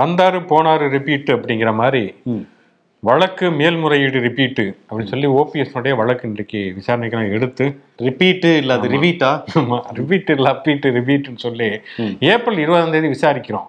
வந்தாரு 0.00 0.40
போனாரு 0.52 0.86
ரிப்பீட் 0.96 1.36
அப்படிங்கிற 1.36 1.72
மாதிரி. 1.82 2.04
வழக்கு 3.02 3.46
மேல்முறையீடு 3.58 4.18
ரிப்பீட்டு 4.24 4.64
அப்படின்னு 4.86 5.12
சொல்லி 5.12 5.28
ஓபிஎஸ் 5.40 5.76
உடைய 5.78 5.94
வழக்கு 6.00 6.24
இன்றைக்கு 6.28 6.60
விசாரணைக்கெல்லாம் 6.78 7.32
எடுத்து 7.36 7.64
ரிப்பீட்டு 8.06 8.50
இல்ல 8.62 8.74
அது 8.78 8.88
ரிவீட்டா 8.94 9.30
ரிப்பீட்டு 9.98 10.32
லப்பீட்டு 10.46 10.88
ரிப்பீட்டுன்னு 10.96 11.42
சொல்லி. 11.44 11.68
ஏப்ரல் 12.32 12.60
இருபதாம் 12.64 12.92
தேதி 12.94 13.10
விசாரிக்கிறோம். 13.14 13.66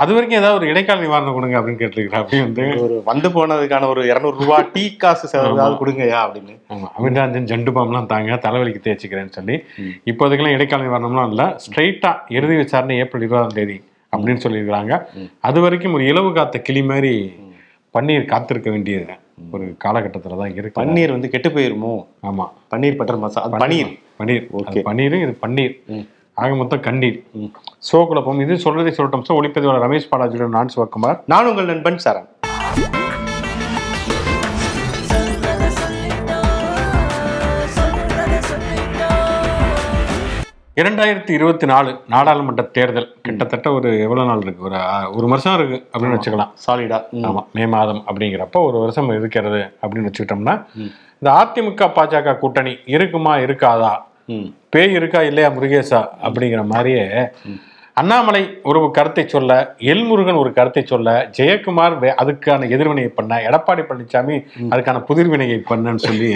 அது 0.00 0.10
வரைக்கும் 0.14 0.40
ஏதாவது 0.40 0.58
ஒரு 0.58 0.68
இடைக்கால 0.72 1.02
நிவாரணம் 1.04 1.36
கொடுங்க 1.36 1.56
அப்படின்னு 1.58 1.80
கேட்டிருக்கிறேன் 1.82 2.22
அப்படி 2.22 2.40
வந்து 2.44 2.66
ஒரு 2.84 2.96
வந்து 3.06 3.28
போனதுக்கான 3.36 3.88
ஒரு 3.94 4.02
இருநூறு 4.10 4.38
ரூபா 4.42 4.58
டீ 4.74 4.84
காசு 5.04 5.26
செலவாவது 5.32 5.80
கொடுங்கயா 5.82 6.20
அப்படின்னு 6.26 6.54
ஆமா 6.74 6.88
அமிர்தாஞ்சன் 6.98 7.50
ஜண்டு 7.52 7.72
பாம்லாம் 7.78 8.10
தாங்க 8.12 8.40
தலைவலிக்கு 8.46 8.86
தேய்ச்சிக்கிறேன்னு 8.86 9.36
சொல்லி. 9.38 9.56
இப்போதைக்கெல்லாம் 10.12 10.56
இடைக்கால 10.58 10.86
நிவாரணம்லாம் 10.88 11.32
இல்லை 11.34 11.48
ஸ்ட்ரைட்டா 11.64 12.12
இறுதி 12.38 12.58
விசாரணை 12.62 12.96
ஏப்ரல் 13.04 13.26
இருபதாம் 13.26 13.56
தேதி 13.58 13.78
அப்படின்னு 14.12 14.42
சொல்லியிருக்கிறாங்க. 14.44 14.94
அது 15.48 15.58
வரைக்கும் 15.64 15.96
ஒரு 15.98 16.04
இலவு 16.12 16.30
காத்த 16.38 16.60
கிளி 16.68 16.82
மாதிரி 16.90 17.14
பன்னீர் 17.96 18.30
காத்திருக்க 18.32 18.68
வேண்டியது 18.74 19.16
ஒரு 19.54 19.64
காலகட்டத்துல 19.84 20.38
தான் 20.40 20.54
இருக்கு. 20.58 20.78
பன்னீர் 20.80 21.14
வந்து 21.14 21.28
கெட்டு 21.32 21.50
போயிருமோ? 21.56 21.92
ஆமா. 22.28 22.46
பன்னீர் 22.72 22.98
பட்டர் 23.00 23.20
மசாலா 23.24 23.60
பன்னீர் 23.64 23.92
பன்னீர். 24.20 24.44
அது 24.68 24.82
பன்னீர் 24.88 25.16
இது 25.24 25.34
பன்னீர். 25.44 25.74
ஆக 26.42 26.50
மொத்தம் 26.60 26.84
கண்ணீர். 26.88 27.18
சோ 27.88 28.00
குழப்பம் 28.08 28.42
இது 28.44 28.54
சொல்றதை 28.64 28.92
சொல்லட்டும். 28.98 29.24
சார் 29.28 29.38
ஒளிப்பதிவாளர் 29.40 29.84
ரமேஷ் 29.86 30.10
பாலாஜியுடன் 30.12 30.56
நான் 30.58 30.72
சிவகுமார் 30.74 31.20
நான் 31.32 31.50
உங்கள் 31.52 31.70
நண்பன் 31.72 32.02
சரண். 32.06 32.28
இரண்டாயிரத்தி 40.78 41.32
இருபத்தி 41.36 41.66
நாலு 41.66 41.90
நாடாளுமன்ற 42.08 42.62
தேர்தல் 42.76 43.06
கிட்டத்தட்ட 43.22 43.68
ஒரு 43.72 43.88
எவ்வளவு 44.00 44.28
நாள் 44.28 44.42
இருக்கு? 44.44 44.62
ஒரு 44.64 44.78
ஒரு 45.16 45.26
வருஷம் 45.32 45.54
இருக்கு 45.58 45.78
அப்படின்னு 45.92 46.16
வச்சுக்கலாம். 46.16 46.50
சாலிடா 46.66 46.98
ஆமா. 47.28 47.42
மே 47.52 47.64
மாதம் 47.66 48.02
அப்படிங்கிறப்ப 48.08 48.62
ஒரு 48.68 48.78
வருஷம் 48.78 49.08
இருக்கிறது 49.18 49.60
அப்படின்னு 49.82 50.08
வச்சுக்கிட்டோம்னா. 50.08 50.54
இந்த 51.20 51.30
அதிமுக 51.40 51.88
பாஜக 51.96 52.36
கூட்டணி 52.38 52.74
இருக்குமா 52.96 53.32
இருக்காதா? 53.46 53.92
பேய் 54.70 54.94
இருக்கா 54.98 55.22
இல்லையா 55.22 55.50
முருகேசா 55.50 56.00
அப்படிங்கிற 56.26 56.62
மாதிரியே 56.72 57.04
அண்ணாமலை 58.00 58.40
ஒரு 58.70 58.80
கருத்தை 58.96 59.22
சொல்ல 59.34 59.52
எல்முருகன் 59.92 60.40
ஒரு 60.42 60.50
கருத்தை 60.58 60.82
சொல்ல 60.90 61.08
ஜெயக்குமார் 61.36 61.94
அதுக்கான 62.22 62.68
எதிர்வினையை 62.74 63.10
பண்ண 63.18 63.38
எடப்பாடி 63.48 63.82
பழனிசாமி 63.88 64.36
அதுக்கான 64.72 65.02
புதிர்வினையை 65.08 65.58
பண்ணன்னு 65.70 66.02
சொல்லி 66.06 66.30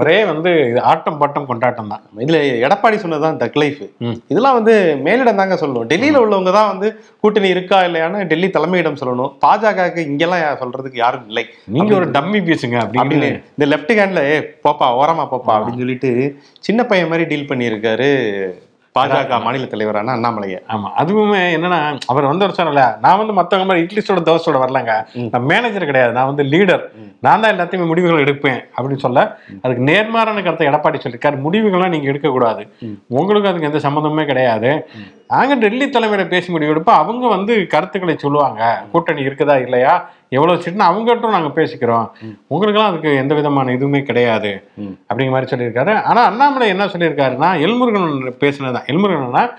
ஒரே 0.00 0.16
வந்து 0.30 0.50
ஆட்டம் 0.92 1.18
பாட்டம் 1.20 1.48
கொண்டாட்டம் 1.50 1.90
தான். 1.92 2.02
இதுல 2.24 2.38
எடப்பாடி 2.66 2.96
சொன்னதுதான் 3.04 3.40
தக் 3.42 3.58
லைஃப். 3.62 3.82
இதெல்லாம் 4.30 4.58
வந்து 4.58 4.74
மேலிடம் 5.06 5.40
தாங்க 5.42 5.58
சொல்லணும். 5.62 5.88
டெல்லியில 5.92 6.22
உள்ளவங்க 6.24 6.52
தான் 6.58 6.70
வந்து 6.72 6.88
கூட்டணி 7.24 7.48
இருக்கா 7.54 7.78
இல்லையான்னு 7.88 8.24
டெல்லி 8.32 8.50
தலைமையிடம் 8.56 9.00
சொல்லணும். 9.02 9.34
பாஜகவுக்கு 9.44 10.02
இங்கெல்லாம் 10.10 10.60
சொல்றதுக்கு 10.62 11.04
யாரும் 11.04 11.28
இல்லை. 11.30 11.44
நீங்க 11.76 11.94
ஒரு 12.00 12.08
டம்மி 12.16 12.42
பேசுங்க 12.50 12.78
அப்படின்னு. 12.84 13.30
இந்த 13.56 13.68
லெஃப்ட் 13.74 13.94
ஹேண்ட்ல 14.00 14.24
போப்பா 14.66 14.88
ஓரமா 15.02 15.26
போப்பா 15.34 15.54
அப்படின்னு 15.58 15.84
சொல்லிட்டு 15.84 16.12
சின்ன 16.68 16.80
பையன் 16.90 17.12
மாதிரி 17.12 17.26
டீல் 17.32 17.50
பண்ணியிருக்காரு 17.52 18.10
பாஜக 18.94 19.42
மாநில 19.42 19.64
தலைவரான 19.64 20.16
அண்ணாமலைய. 20.16 20.56
ஆமா. 20.68 20.88
அதுவுமே 20.98 21.40
என்னன்னா 21.56 21.98
அவர் 22.06 22.24
வந்து 22.24 22.44
ஒரு 22.44 22.54
சொன்னல 22.56 22.98
நான் 23.00 23.18
வந்து 23.18 23.32
மத்தவங்க 23.32 23.66
மாதிரி 23.66 23.86
இட்லிஸோட 23.86 24.20
தோசையோட 24.22 24.58
வரலங்க. 24.60 24.94
நான் 25.30 25.42
மேனேஜர் 25.42 25.84
கிடையாது. 25.84 26.12
நான் 26.12 26.26
வந்து 26.26 26.42
லீடர். 26.44 26.84
நான் 27.20 27.40
தான் 27.40 27.58
எல்லாத்தையுமே 27.58 27.86
முடிவுகள் 27.86 28.24
எடுப்பேன் 28.24 28.60
அப்படின்னு 28.76 28.96
சொல்ல 28.96 29.36
அதுக்கு 29.62 29.84
நேர்மாறான 29.84 30.42
கருத்தை 30.42 30.68
எடப்பாடி 30.68 31.00
சொல்லியிருக்காரு. 31.00 31.36
முடிவுகள்லாம் 31.44 31.88
நீங்க 31.88 32.08
எடுக்கக்கூடாது. 32.08 32.68
ம். 32.82 32.98
உங்களுக்கு 33.08 33.48
அதுக்கு 33.48 33.66
எந்த 33.66 33.88
சம்மந்தமே 33.88 34.24
கிடையாது. 34.24 34.88
நாங்க 35.30 35.54
டெல்லி 35.54 35.86
தலைமையில 35.86 36.28
பேசி 36.28 36.52
முடிவு 36.52 36.74
எடுப்போம் 36.74 36.98
அவங்க 37.02 37.28
வந்து 37.28 37.66
கருத்துக்களை 37.66 38.18
சொல்லுவாங்க. 38.18 38.84
கூட்டணி 38.92 39.20
இருக்குதா 39.20 39.62
இல்லையா? 39.62 40.10
எவ்வளவு 40.28 40.62
சீட்னு 40.62 40.88
அவங்ககிட்ட 40.88 41.28
நாங்க 41.28 41.62
பேசிக்கிறோம். 41.62 42.10
உங்களுக்கெல்லாம் 42.46 42.92
அதுக்கு 42.92 43.16
எந்த 43.16 43.34
விதமான 43.34 43.72
இதுவுமே 43.72 44.02
கிடையாது. 44.02 44.70
அப்படிங்கிற 45.08 45.30
மாதிரி 45.30 45.56
சொல்லியிருக்காரு. 45.56 46.02
ஆனா 46.02 46.24
அண்ணாமலை 46.24 46.68
என்ன 46.68 46.86
சொல்லியிருக்காருன்னா 46.86 47.50
எல்முருகன் 47.66 48.32
பேசினதுதான். 48.40 48.86
எல்முருகன்னா 48.86 49.50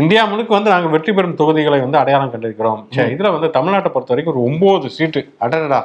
இந்தியா 0.00 0.22
முழுக்க 0.30 0.50
வந்து 0.56 0.72
நாங்க 0.72 0.88
வெற்றி 0.94 1.12
பெறும் 1.16 1.38
தொகுதிகளை 1.40 1.78
வந்து 1.84 2.00
அடையாளம் 2.00 2.32
கண்டிருக்கிறோம். 2.34 2.80
சரி, 2.96 3.12
இதுல 3.14 3.32
வந்து 3.36 3.48
தமிழ்நாட்டை 3.56 3.90
பொறுத்த 3.94 4.12
வரைக்கும் 4.12 4.34
ஒரு 4.34 4.44
ஒன்பது 4.48 4.90
சீட்டு. 4.96 5.22
அடடா 5.44 5.80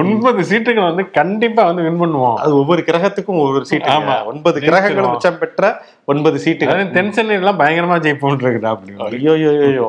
ஒன்பது 0.00 0.40
சீட்டுகள் 0.50 0.88
வந்து 0.90 1.04
கண்டிப்பா 1.18 1.62
வந்து 1.70 1.84
வின் 1.86 2.00
பண்ணுவோம். 2.02 2.36
அது 2.44 2.52
ஒவ்வொரு 2.62 2.82
கிரகத்துக்கும் 2.88 3.40
ஒவ்வொரு 3.44 3.64
சீட்டு. 3.70 3.90
ஆமா. 3.96 4.16
ஒன்பது 4.32 4.58
கிரகங்களும் 4.66 5.14
உச்சம் 5.16 5.40
பெற்ற 5.42 5.72
ஒன்பது 6.12 6.38
சீட்டுகள். 6.44 6.72
அதாவது 6.74 6.94
தென் 6.98 7.14
சென்னையிலாம் 7.18 7.60
பயங்கரமா 7.62 7.98
ஜெயிப்போம் 8.06 8.38
இருக்குதா 8.44 8.72
அப்படி 8.76 9.18
ஐயோ 9.18 9.34
ஐயோ, 9.38 9.52
ஐயோ 9.68 9.88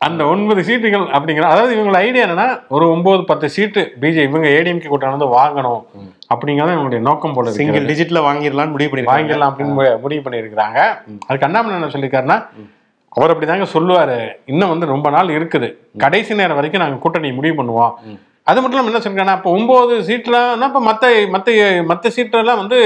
அந்த 0.00 0.22
ஒன்பது 0.32 0.60
சீட்டுகள் 0.68 1.04
அப்படிங்கிற 1.16 1.44
அதாவது 1.52 1.72
இவங்களோட 1.76 1.98
ஐடியா 2.06 2.24
என்னன்னா 2.26 2.46
ஒரு 2.76 2.84
ஒன்பது 2.94 3.22
பத்து 3.30 3.46
சீட்டு 3.54 3.82
பிஜே 4.00 4.24
இவங்க 4.28 4.48
ஏடிஎம்கே 4.56 4.90
கூட்டம் 4.92 5.14
வந்து 5.14 5.28
வாங்கணும் 5.36 5.82
அப்படிங்கிறத 6.32 6.74
இவங்களுடைய 6.74 7.00
நோக்கம் 7.08 7.34
போல 7.36 7.54
சிங்கிள் 7.58 7.88
டிஜிட்ல 7.90 8.20
வாங்கிடலாம்னு 8.26 8.74
முடிவு 8.74 8.90
பண்ணிருக்காங்க 8.90 9.14
வாங்கிடலாம் 9.14 9.50
அப்படின்னு 9.52 10.00
முடிவு 10.04 10.22
பண்ணியிருக்கிறாங்க. 10.24 10.78
அதுக்கு 11.26 11.48
அண்ணாமலை 11.48 11.76
என்ன 11.78 11.90
சொல்லியிருக்காருன்னா 11.94 12.38
அவர் 13.16 13.32
அப்படிதாங்க 13.32 13.66
சொல்லுவாரு. 13.74 14.18
இன்னும் 14.52 14.72
வந்து 14.72 14.86
ரொம்ப 14.94 15.10
நாள் 15.16 15.34
இருக்குது. 15.36 15.68
கடைசி 16.04 16.34
நேரம் 16.40 16.58
வரைக்கும் 16.58 16.82
நாங்க 16.84 16.98
கூட்டணி 17.04 17.28
முடிவு 17.38 17.54
பண்ணுவோம். 17.60 17.94
அது 18.46 18.58
மட்டும் 18.58 18.74
இல்லாமல் 18.74 18.90
என்ன 18.90 18.98
சொல்லிருக்காங்கன்னா 18.98 19.38
இப்போ 19.38 19.52
ஒன்பது 19.54 19.94
சீட்லாம் 20.08 20.64
இப்போ 20.66 20.80
மற்ற 20.82 21.06
மற்ற 21.32 21.52
மற்ற 21.88 22.10
சீட்டெல்லாம் 22.16 22.60
வந்து 22.60 22.78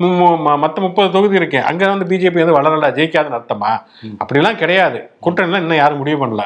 மு- 0.00 0.10
மு- 0.18 0.40
ம- 0.42 0.58
மத்த 0.62 0.80
முப்பது 0.80 1.08
தொகுதி 1.14 1.36
இருக்கு 1.36 1.60
அங்க 1.68 1.88
வந்து 1.88 2.08
பிஜேபி 2.10 2.42
வந்து 2.42 2.56
வளரல 2.56 2.90
ஜெயிக்காதுன்னு 2.96 3.38
அர்த்தமா? 3.38 3.70
அப்படிலாம் 4.20 4.58
கிடையாது. 4.58 4.98
கூட்டணிலாம் 5.24 5.62
இன்னும் 5.62 5.80
யாரும் 5.80 6.00
முடிவு 6.02 6.18
பண்ணல. 6.22 6.44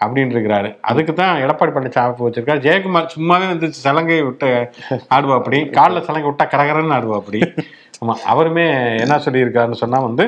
அப்படின்னு 0.00 0.34
இருக்கிறாரு 0.34 0.68
அதுக்கு 0.84 1.12
தான் 1.14 1.40
எடப்பாடி 1.42 1.72
பழனிசாமி 1.72 2.22
வச்சிருக்காரு. 2.22 2.64
ஜெயக்குமார் 2.64 3.12
சும்மாவே 3.12 3.46
வந்து 3.50 3.68
சலங்கை 3.80 4.18
விட்டு 4.22 4.50
ஆடுவா 5.10 5.36
அப்படி 5.40 5.58
காலில் 5.78 6.06
சலங்கை 6.06 6.28
விட்டா 6.28 6.46
கரகரன்னு 6.52 6.96
ஆடுவா 6.96 7.18
அப்படி 7.20 7.40
ஆமா 8.02 8.14
அவருமே 8.30 8.64
என்ன 9.02 9.16
சொல்லியிருக்காருன்னு 9.24 9.80
சொன்னா 9.80 9.98
வந்து. 10.04 10.24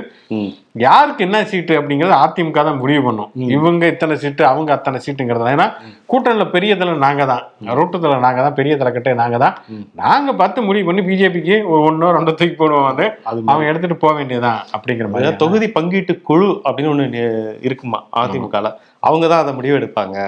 யாருக்கு 0.82 1.22
என்ன 1.26 1.38
சீட்டு 1.44 1.74
அப்படிங்கறது 1.78 2.14
அதிமுக 2.18 2.60
தான் 2.60 2.78
முடிவு 2.80 3.00
பண்ணும். 3.02 3.28
இவங்க 3.54 3.84
இத்தனை 3.92 4.14
சீட்டு 4.16 4.42
அவங்க 4.50 4.70
அத்தனை 4.74 4.98
சீட்டுங்கிறது. 5.04 5.52
ஏன்னா 5.52 5.66
கூட்டணியில 6.10 6.44
பெரிய 6.52 6.72
தலை 6.76 6.94
நாங்க 7.04 7.24
தான் 7.26 7.42
ரூட்டு 7.78 7.96
தலை 7.98 8.16
நாங்க 8.24 8.40
தான் 8.42 8.56
பெரிய 8.56 8.74
தலைக்கட்டே 8.80 9.12
நாங்க 9.20 9.38
தான் 9.38 9.56
நாங்க 10.02 10.32
பார்த்து 10.40 10.66
முடிவு 10.66 10.88
பண்ணி 10.88 11.04
பிஜேபிக்கு 11.06 11.56
ஒன்னோ 11.80 12.08
ரெண்டோ 12.16 12.34
தூக்கி 12.34 12.56
போடுவோம் 12.56 12.88
வந்து 12.90 13.06
அவங்க 13.48 13.68
எடுத்துட்டு 13.70 13.98
போக 13.98 14.14
வேண்டியதுதான் 14.18 14.60
அப்படிங்கிற 14.74 15.06
மாதிரி. 15.08 15.38
தொகுதி 15.44 15.68
பங்கீட்டு 15.74 16.14
குழு 16.22 16.48
அப்படின்னு 16.64 16.82
நி- 17.08 17.28
இருக்குமா 17.66 18.00
அதிமுகல? 18.22 18.70
அவங்க 19.02 19.24
தான் 19.28 19.42
அதை 19.42 19.52
முடிவு 19.54 19.78
எடுப்பாங்க. 19.78 20.18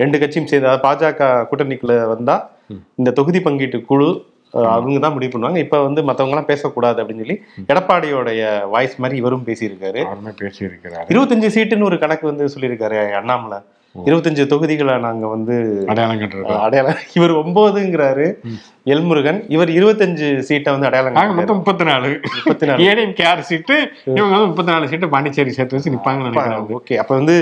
ரெண்டு 0.00 0.18
கட்சியும் 0.18 0.50
சேர்ந்து 0.50 0.76
பாஜக 0.84 1.20
கூட்டணிக்குள்ள 1.48 1.96
வந்தா 2.12 2.36
இந்த 2.98 3.10
தொகுதி 3.16 3.40
பங்கீட்டு 3.42 3.78
குழு 3.86 4.10
அவங்க 4.74 4.98
தான் 5.04 5.14
முடிவு 5.16 5.32
பண்ணுவாங்க. 5.34 5.60
இப்ப 5.64 5.82
வந்து 5.88 6.00
மத்தவங்க 6.08 6.34
எல்லாம் 6.34 6.50
பேசக்கூடாது 6.52 7.00
அப்படின்னு 7.02 7.24
சொல்லி 7.24 7.38
எடப்பாடியோடைய 7.72 8.42
வாய்ஸ் 8.74 8.96
மாதிரி 9.02 9.20
இவரும் 9.22 9.46
பேசியிருக்காரு. 9.50 10.00
அவருமே 10.08 10.34
பேசி 10.42 10.60
இருக்கிறாரு 10.70 11.06
இருபத்தஞ்சு 11.12 11.50
சீட்டுன்னு 11.56 11.88
ஒரு 11.90 11.98
கணக்கு 12.02 12.26
வந்து 12.30 12.52
சொல்லியிருக்காரு 12.54 12.98
அண்ணாமலை. 13.20 13.60
இருபத்தஞ்சு 13.94 14.42
தொகுதிகளை 14.50 14.92
நாங்க 15.06 15.24
வந்து 15.32 15.54
அடையாளம் 15.92 16.20
கண்டிருக்கோம் 16.20 16.62
அடையாளம். 16.66 17.00
இவர் 17.16 17.32
ஒன்பதுங்கிறாரு 17.40 18.26
எல்முருகன் 18.92 19.40
இவர் 19.54 19.70
இருபத்தஞ்சு 19.78 20.28
சீட்டை 20.48 20.70
வந்து 20.74 20.88
அடையாளம் 20.88 21.18
நாங்க 21.18 21.34
மொத்தம் 21.38 21.58
முப்பத்தி 21.60 21.86
நாலு 21.90 22.10
முப்பத்தி 22.36 22.68
நாலு 22.70 22.86
ஏடிஎம்கே 22.90 23.26
ஆறு 23.32 23.42
சீட்டு 23.50 23.76
இவங்க 24.16 24.32
வந்து 24.36 24.48
முப்பத்தி 24.52 24.72
நாலு 24.74 24.88
சீட்டு 24.92 25.12
பாண்டிச்சேரி 25.16 25.52
சேர்த்து 25.58 25.76
வச்சு 25.78 25.92
நினைக்கிறாங்க 25.94 26.78
ஓகே. 26.78 26.96
அப்ப 27.02 27.12
வந்து 27.20 27.36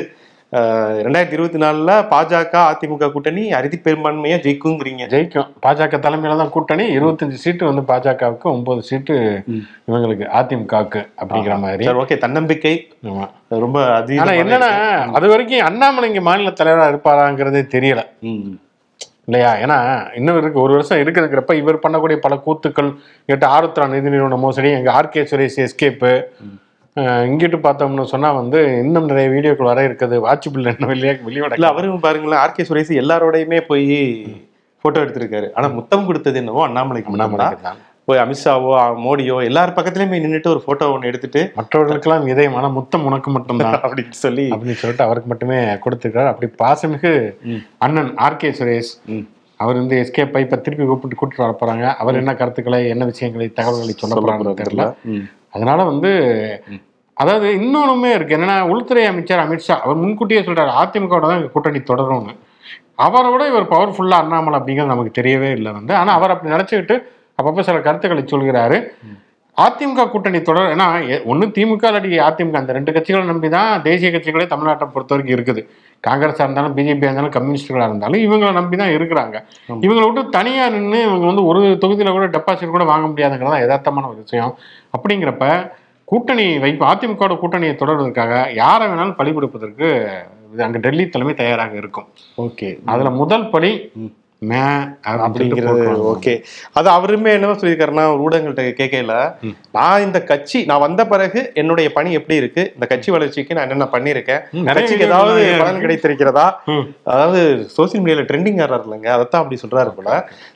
ரெண்டாயிரத்தி 0.52 1.36
இருபத்தி 1.36 1.58
நாலுல 1.62 1.90
பாஜக 2.12 2.54
அதிமுக 2.70 3.08
கூட்டணி 3.12 3.42
அறுதி 3.58 3.76
பெரும்பான்மையா 3.84 4.36
ஜெயிக்குங்கிறீங்க. 4.46 5.04
ஜெயிக்கும். 5.12 5.50
பாஜக 5.64 5.98
தலைமையில 6.06 6.38
தான் 6.40 6.52
கூட்டணி 6.54 6.84
இருபத்தஞ்சு 6.96 7.36
சீட்டு 7.42 7.64
வந்து 7.68 7.82
பாஜகவுக்கு 7.90 8.46
ஒன்பது 8.54 8.80
சீட்டு 8.88 9.16
இவங்களுக்கு 9.88 10.26
அதிமுகவுக்கு 10.38 11.02
அப்படிங்கிற 11.20 11.56
மாதிரி. 11.64 11.86
சரி 11.88 12.00
ஓகே. 12.04 12.16
தன்னம்பிக்கை. 12.24 12.74
ரொம்ப 13.64 13.78
ஆனா 13.84 13.98
அதிகமான 14.00 14.34
என்னன்னா 14.42 14.70
அது 15.18 15.28
வரைக்கும் 15.32 15.66
அண்ணாமலை 15.68 16.08
இங்க 16.12 16.22
மாநில 16.30 16.52
தலைவரா 16.60 16.88
இருப்பாராங்கிறதே 16.92 17.62
தெரியல. 17.76 18.02
இல்லையா? 19.28 19.50
ஏன்னா 19.64 19.78
இன்னும் 20.18 20.38
இருக்கு 20.40 20.58
ஒரு 20.64 20.72
வருஷம் 20.76 21.00
இருக்குதுங்கிறப்ப 21.02 21.54
இவர் 21.60 21.82
பண்ணக்கூடிய 21.84 22.18
பல 22.26 22.36
கூத்துக்கள் 22.46 22.90
இங்கிட்ட 23.28 23.46
ஆருத்ரா 23.56 23.86
நிதி 23.92 24.12
நிறுவன 24.14 24.38
மோசடி 24.46 24.70
எங்க 24.78 24.90
ஆர்கே 25.00 25.22
சுரேஷ் 25.32 25.60
எஸ்கேப்பு 25.66 26.12
இங்கிட்டு 26.96 27.58
பார்த்தோம்னு 27.64 28.02
சொன்னா 28.02 28.32
வந்து 28.32 28.78
இன்னும் 28.84 29.04
நிறைய 29.04 29.30
வீடியோக்கள் 29.30 29.70
வர 29.72 29.88
இருக்குது. 29.88 30.16
வாட்சிபிள் 30.26 30.70
என்ன 30.72 30.86
வெளியே 30.86 31.12
இல்ல 31.12 31.28
வெளியோட 31.28 31.68
அவரும் 31.72 32.00
பாருங்களேன் 32.00 32.42
ஆர்கே 32.44 32.64
சுரேஷ் 32.68 32.90
எல்லாரோடையுமே 33.02 33.60
போய் 33.60 33.86
போட்டோ 34.80 35.00
எடுத்திருக்காரு. 35.00 35.52
ஆனா 35.54 35.68
முத்தம் 35.68 36.06
கொடுத்தது 36.06 36.38
என்னவோ 36.38 36.68
அண்ணாமலைக்கு 36.68 37.16
தான். 37.62 37.78
போய் 38.04 38.18
அமித்ஷாவோ 38.18 38.70
மோடியோ 39.06 39.44
எல்லார் 39.44 39.74
பக்கத்துலயும் 39.76 40.08
போய் 40.08 40.22
நின்னுட்டு 40.24 40.48
ஒரு 40.48 40.60
போட்டோ 40.60 40.90
ஒன்னு 40.92 41.06
எடுத்துட்டு 41.06 41.52
மற்றவர்களுக்கெல்லாம் 41.56 42.28
இதயம் 42.28 42.54
ஆனா 42.54 42.68
முத்தம் 42.68 43.04
உனக்கு 43.04 43.30
மட்டும்தான். 43.30 43.74
அப்படின்னு 43.86 44.10
சொல்லி 44.10 44.46
அப்படின்னு 44.52 44.80
சொல்லிட்டு 44.82 45.04
அவருக்கு 45.04 45.28
மட்டுமே 45.28 45.58
கொடுத்திருக்காரு. 45.84 46.26
அப்படி 46.26 46.52
பாசமிகு. 46.62 47.12
அண்ணன் 47.78 48.14
ஆர்கே 48.26 48.50
சுரேஷ். 48.60 48.92
அவர் 49.56 49.76
வந்து 49.76 49.96
எஸ்கேப் 50.02 50.38
இப்ப 50.44 50.56
திருப்பி 50.56 50.84
கூப்பிட்டு 50.84 51.18
கூட்டிட்டு 51.20 51.46
வர 51.46 51.54
போறாங்க. 51.60 51.94
அவர் 51.94 52.14
என்ன 52.14 52.34
கருத்துக்களை 52.34 52.88
என்ன 52.88 53.04
விஷயங்களை 53.04 53.48
தகவல்களை 53.48 53.94
சொல்ல 53.96 54.16
போறாங்கன்னு 54.20 54.60
தெரியல. 54.62 54.86
அதனால 55.52 55.80
வந்து 55.84 56.10
அதாவது 57.16 57.46
இன்னொன்றுமே 57.60 58.10
இருக்கு. 58.14 58.36
என்னன்னா 58.36 58.58
உள்துறை 58.72 59.02
அமைச்சர் 59.04 59.42
அமித்ஷா 59.44 59.74
அவர் 59.84 60.02
முன்கூட்டியே 60.02 60.40
சொல்றாரு 60.40 60.70
அதிமுக 60.82 61.18
தான் 61.24 61.42
கூட்டணி 61.54 61.80
தொடரும்னு. 61.90 62.34
அவரை 63.06 63.28
விட 63.32 63.42
இவர் 63.46 63.72
பவர்ஃபுல்லா 63.72 64.18
அண்ணாமலை 64.22 64.56
அப்படிங்கிறது 64.58 64.92
நமக்கு 64.94 65.12
தெரியவே 65.20 65.50
இல்லை 65.58 65.70
வந்து. 65.72 65.92
ஆனா 65.94 66.12
அவர் 66.12 66.32
அப்படி 66.34 66.54
நினைச்சுக்கிட்டு 66.54 66.96
அப்பப்போ 67.38 67.62
சில 67.68 67.80
கருத்துக்களை 67.88 68.24
சொல்கிறாரு. 68.32 68.78
அதிமுக 69.64 70.02
கூட்டணி 70.10 70.38
தொடர் 70.48 70.72
ஏன்னா 70.74 70.86
ஒண்ணு 71.32 71.44
திமுக 71.56 71.84
இல்லாட்டி 71.90 72.18
அதிமுக 72.26 72.56
அந்த 72.60 72.72
ரெண்டு 72.76 72.94
கட்சிகளை 72.96 73.24
நம்பி 73.30 73.48
தான் 73.54 73.82
தேசிய 73.86 74.10
கட்சிகளே 74.14 74.46
தமிழ்நாட்டை 74.52 74.86
பொறுத்த 74.94 75.12
வரைக்கும் 75.14 75.36
இருக்குது. 75.36 75.62
காங்கிரஸா 76.04 76.44
இருந்தாலும் 76.46 76.74
பிஜேபியா 76.76 77.08
இருந்தாலும் 77.08 77.34
கம்யூனிஸ்டுகளா 77.36 77.86
இருந்தாலும் 77.90 78.22
இவங்களை 78.26 78.52
நம்பி 78.58 78.76
தான் 78.82 78.94
இருக்கிறாங்க 78.96 79.36
இவங்களை 79.86 80.04
விட்டு 80.06 80.22
தனியா 80.36 80.66
நின்று 80.74 81.00
இவங்க 81.08 81.26
வந்து 81.30 81.44
ஒரு 81.50 81.62
தொகுதியில 81.82 82.12
கூட 82.16 82.28
டெபாசிட் 82.36 82.74
கூட 82.76 82.86
வாங்க 82.92 83.06
முடியாதுங்கிறது 83.12 83.54
தான் 83.54 83.64
யதார்த்தமான 83.64 84.08
ஒரு 84.12 84.20
விஷயம். 84.24 84.52
அப்படிங்கிறப்ப 84.96 85.46
கூட்டணி 86.08 86.46
வைப்பு 86.64 86.84
அதிமுக 86.92 87.34
கூட்டணியை 87.42 87.74
தொடர்வதற்காக 87.82 88.32
யாரை 88.62 88.86
வேணாலும் 88.92 89.18
பழி 89.18 89.32
கொடுப்பதற்கு 89.36 89.88
அங்க 90.66 90.78
டெல்லி 90.86 91.04
தலைமை 91.14 91.34
தயாராக 91.40 91.74
இருக்கும். 91.82 92.06
ஓகே. 92.44 92.68
அதுல 92.92 93.10
முதல் 93.20 93.44
படி 93.52 93.70
மே 94.48 94.60
அப்படிங்கிறது 95.12 95.82
ஓகே. 96.12 96.34
அது 96.78 96.88
அவருமே 96.96 97.30
என்ன 97.36 97.54
சொல்லியிருக்காருன்னா 97.60 98.04
ஊடகங்கள்ட்ட 98.24 98.62
கேட்கல 98.78 99.14
நான் 99.76 100.04
இந்த 100.04 100.18
கட்சி 100.30 100.58
நான் 100.70 100.82
வந்த 100.84 101.02
பிறகு 101.10 101.40
என்னுடைய 101.60 101.88
பணி 101.96 102.10
எப்படி 102.18 102.36
இருக்கு? 102.42 102.62
இந்த 102.76 102.86
கட்சி 102.92 103.10
வளர்ச்சிக்கு 103.14 103.56
நான் 103.56 103.66
என்னென்ன 103.66 103.88
பண்ணியிருக்கேன்? 103.94 104.42
கட்சிக்கு 104.68 105.06
ஏதாவது 105.08 105.42
பலன் 105.62 105.82
கிடைத்திருக்கிறதா. 105.84 106.46
அதாவது 107.12 107.40
சோசியல் 107.76 108.02
மீடியால 108.04 108.24
ட்ரெண்டிங் 108.30 108.62
ஆறாரு 108.66 108.86
இல்லைங்க 108.86 109.10
அதைத்தான் 109.16 109.42
அப்படி 109.42 109.60
சொல்றாரு 109.64 109.92
போல. 109.98 110.08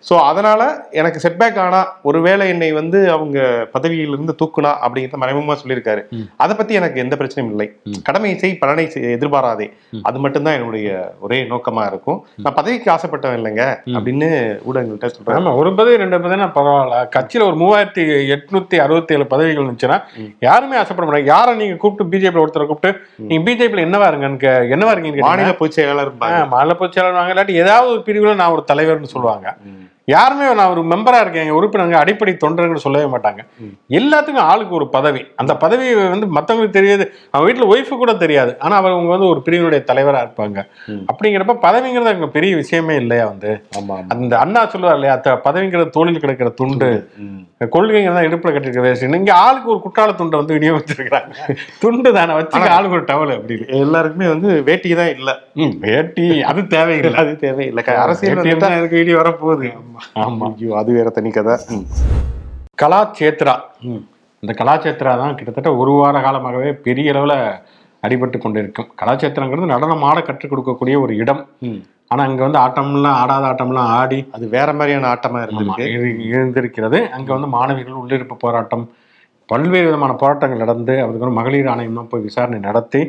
சோ 0.08 0.14
அதனால 0.30 0.62
எனக்கு 1.00 1.22
செட்பேக் 1.26 1.60
ஆனா 1.66 1.82
ஒருவேளை 2.02 2.46
என்னை 2.54 2.70
வந்து 2.80 3.00
அவங்க 3.16 3.38
பதவியிலிருந்து 3.76 4.36
தூக்குனா 4.42 4.72
அப்படிங்கிறத 4.84 5.22
மறைமுகமா 5.24 5.58
சொல்லியிருக்காரு. 5.62 6.04
அதை 6.44 6.56
பத்தி 6.56 6.74
எனக்கு 6.80 7.02
எந்த 7.04 7.14
பிரச்சனையும் 7.20 7.52
இல்லை. 7.54 7.68
கடமை 8.08 8.32
செய் 8.44 8.58
பலனை 8.64 8.86
செய், 8.88 9.08
எதிர்பாராதே. 9.18 9.68
அது 10.08 10.18
மட்டும்தான் 10.24 10.58
என்னுடைய 10.58 10.88
ஒரே 11.26 11.40
நோக்கமா 11.54 11.84
இருக்கும். 11.92 12.20
நான் 12.44 12.58
பதவிக்கு 12.60 12.90
ஆசைப்பட்டவன் 12.96 13.40
இல்லைங்க. 13.42 13.64
அப்படின்னு 13.94 14.28
ஊடகங்கள்ட்ட 14.68 15.10
சொல்றாரு 15.10 15.38
ஆமா 15.38 15.52
ஒரு 15.56 15.70
பதவி 15.74 15.96
ரெண்டு 15.96 16.18
பதவினா 16.18 16.48
பரவாயில்ல. 16.56 16.98
கட்சியில 17.16 17.46
ஒரு 17.46 17.56
மூவாயிரத்தி 17.56 18.04
எட்நூத்தி 18.34 18.78
அறுபத்தி 18.84 19.16
ஏழு 19.16 19.26
பதவிகள் 19.26 19.62
இருந்துச்சுன்னா 19.62 19.98
யாருமே 20.40 20.78
ஆசைப்பட 20.80 21.04
மாட்டாங்க. 21.04 21.32
யாரை 21.34 21.54
நீங்க 21.56 21.76
கூப்பிட்டு 21.76 22.10
பிஜேபி 22.12 22.42
ஒருத்தரை 22.42 22.66
கூப்பிட்டு 22.66 22.92
நீங்க 23.24 23.42
பிஜேபியில 23.48 23.86
என்னவா 23.88 24.08
இருங்கன்னு 24.10 24.40
என்னவா 24.74 24.92
இருக்கீங்கன்னு 24.94 25.28
மாநில 25.28 25.54
பொதுச் 25.60 25.78
செயலாளர் 25.78 26.12
மாநில 26.54 26.74
பொதுச் 26.74 26.96
செயலாளர் 26.96 27.32
இல்லாட்டி 27.34 27.60
ஏதாவது 27.64 27.92
ஒரு 27.94 28.02
பிரிவுல 28.08 28.38
நான் 28.42 28.54
ஒரு 28.56 28.64
தலைவர்னு 28.70 29.14
சொல்லுவாங்க. 29.14 29.48
யாருமே 30.08 30.54
நான் 30.54 30.70
ஒரு 30.70 30.80
மெம்பரா 30.84 31.18
இருக்கேன் 31.20 31.44
எங்க 31.44 31.54
உறுப்பினருங்க 31.54 31.98
அடிப்படை 31.98 32.36
தொண்டர்கள் 32.36 32.82
சொல்லவே 32.82 33.06
மாட்டாங்க. 33.06 33.40
எல்லாத்துக்கும் 33.90 34.46
ஆளுக்கு 34.46 34.74
ஒரு 34.74 34.88
பதவி. 34.88 35.22
அந்த 35.36 35.52
பதவி 35.56 35.86
வந்து 36.06 36.26
மத்தவங்களுக்கு 36.34 36.70
தெரியாது. 36.70 37.04
அவன் 37.30 37.46
வீட்டுல 37.46 37.68
ஒய்ஃபு 37.70 37.94
கூட 37.94 38.12
தெரியாது. 38.14 38.52
ஆனா 38.58 38.74
அவங்க 38.80 39.12
வந்து 39.12 39.26
ஒரு 39.26 39.42
பிரிவினுடைய 39.46 39.82
தலைவரா 39.84 40.20
இருப்பாங்க. 40.24 40.58
அப்படிங்கிறப்ப 41.08 41.56
பதவிங்கிறது 41.62 42.12
அங்க 42.12 42.28
பெரிய 42.28 42.56
விஷயமே 42.56 42.96
இல்லையா 42.96 43.26
வந்து. 43.26 43.52
அந்த 44.14 44.34
அண்ணா 44.38 44.66
சொல்லுவார் 44.66 44.94
இல்லையா 44.94 45.16
த- 45.20 45.40
பதவிங்கிறது 45.46 45.90
தோளில் 45.90 46.20
கிடக்கிற 46.20 46.50
துண்டு. 46.54 46.90
ம். 47.24 47.40
கொள்கைங்க 47.74 48.12
தான் 48.12 48.26
இடுப்புல 48.26 48.52
கட்டிருக்க 48.52 48.82
வேஸ்ட் 48.84 49.16
இங்க 49.16 49.34
ஆளுக்கு 49.40 49.68
ஒரு 49.70 49.80
குற்றால 49.84 50.14
துண்டை 50.14 50.36
வந்து 50.38 50.56
விநியோகிச்சிருக்காங்க 50.56 51.32
துண்டு 51.82 52.10
தானே 52.12 52.32
வச்சுக்க 52.34 52.74
ஆளுக்கு 52.74 52.96
ஒரு 52.96 53.04
டவல் 53.04 53.32
அப்படின்னு 53.36 53.66
எல்லாருக்குமே 53.78 54.28
வந்து 54.28 54.48
வேட்டி 54.62 54.90
தான் 54.94 55.12
இல்ல. 55.14 55.30
வேட்டி 55.84 56.26
அது 56.44 56.60
தேவையில்லை. 56.68 57.14
அது 57.16 57.32
தேவையில்லை. 57.38 57.84
அரசியல் 58.04 58.42
எனக்கு 58.74 58.96
வீடியோ 58.96 59.18
வரப்போகுது. 59.18 59.68
ஆமா. 60.14 60.54
ஐயோ, 60.54 60.76
அது 60.76 60.92
வேற 60.92 61.10
தனி 61.10 61.30
கதை. 61.30 61.56
கலாச்சேத்ரா. 62.82 63.54
இந்த 64.42 64.64
கலாச்சேத்ரா 64.64 65.16
தான் 65.16 65.34
கிட்டத்தட்ட 65.34 65.76
ஒரு 65.76 65.90
வார 65.92 66.20
காலமாகவே 66.20 66.72
பெரிய 66.72 67.12
அளவுல 67.12 67.34
அடிபட்டு 68.02 68.38
கொண்டிருக்கும். 68.38 68.88
கலாச்சேத்திரங்கிறது 69.02 69.64
நடனம் 69.64 70.02
ஆட 70.02 70.20
கற்றுக் 70.20 70.52
கொடுக்கக்கூடிய 70.52 71.00
ஒரு 71.00 71.16
இடம். 71.16 71.48
ம். 71.60 71.80
ஆனா 72.08 72.24
அங்க 72.24 72.48
வந்து 72.48 72.58
ஆட்டம்லாம் 72.58 73.06
ஆடாத 73.14 73.46
ஆட்டம்லாம் 73.46 73.90
ஆடி 73.94 74.28
அது 74.32 74.48
வேற 74.48 74.72
மாதிரியான 74.72 75.12
ஆட்டமா 75.12 75.38
ஆமா, 75.38 75.42
இருந்திருக்கு. 75.42 75.86
இரு- 75.88 76.26
இருந்திருக்கிறது 76.26 77.10
அங்க 77.10 77.32
வந்து 77.32 77.48
மாணவிகள் 77.48 77.94
உள்ளிருப்பு 77.94 78.34
போராட்டம் 78.38 78.84
பல்வேறு 79.48 79.84
விதமான 79.84 80.12
போராட்டங்கள் 80.12 80.58
நடந்து 80.58 80.92
அதுக்கப்புறம் 80.98 81.34
மகளிர் 81.34 81.66
ஆணையம்லாம் 81.66 82.08
போய் 82.08 82.20
விசாரணை 82.20 82.58
நடத்தி 82.58 83.00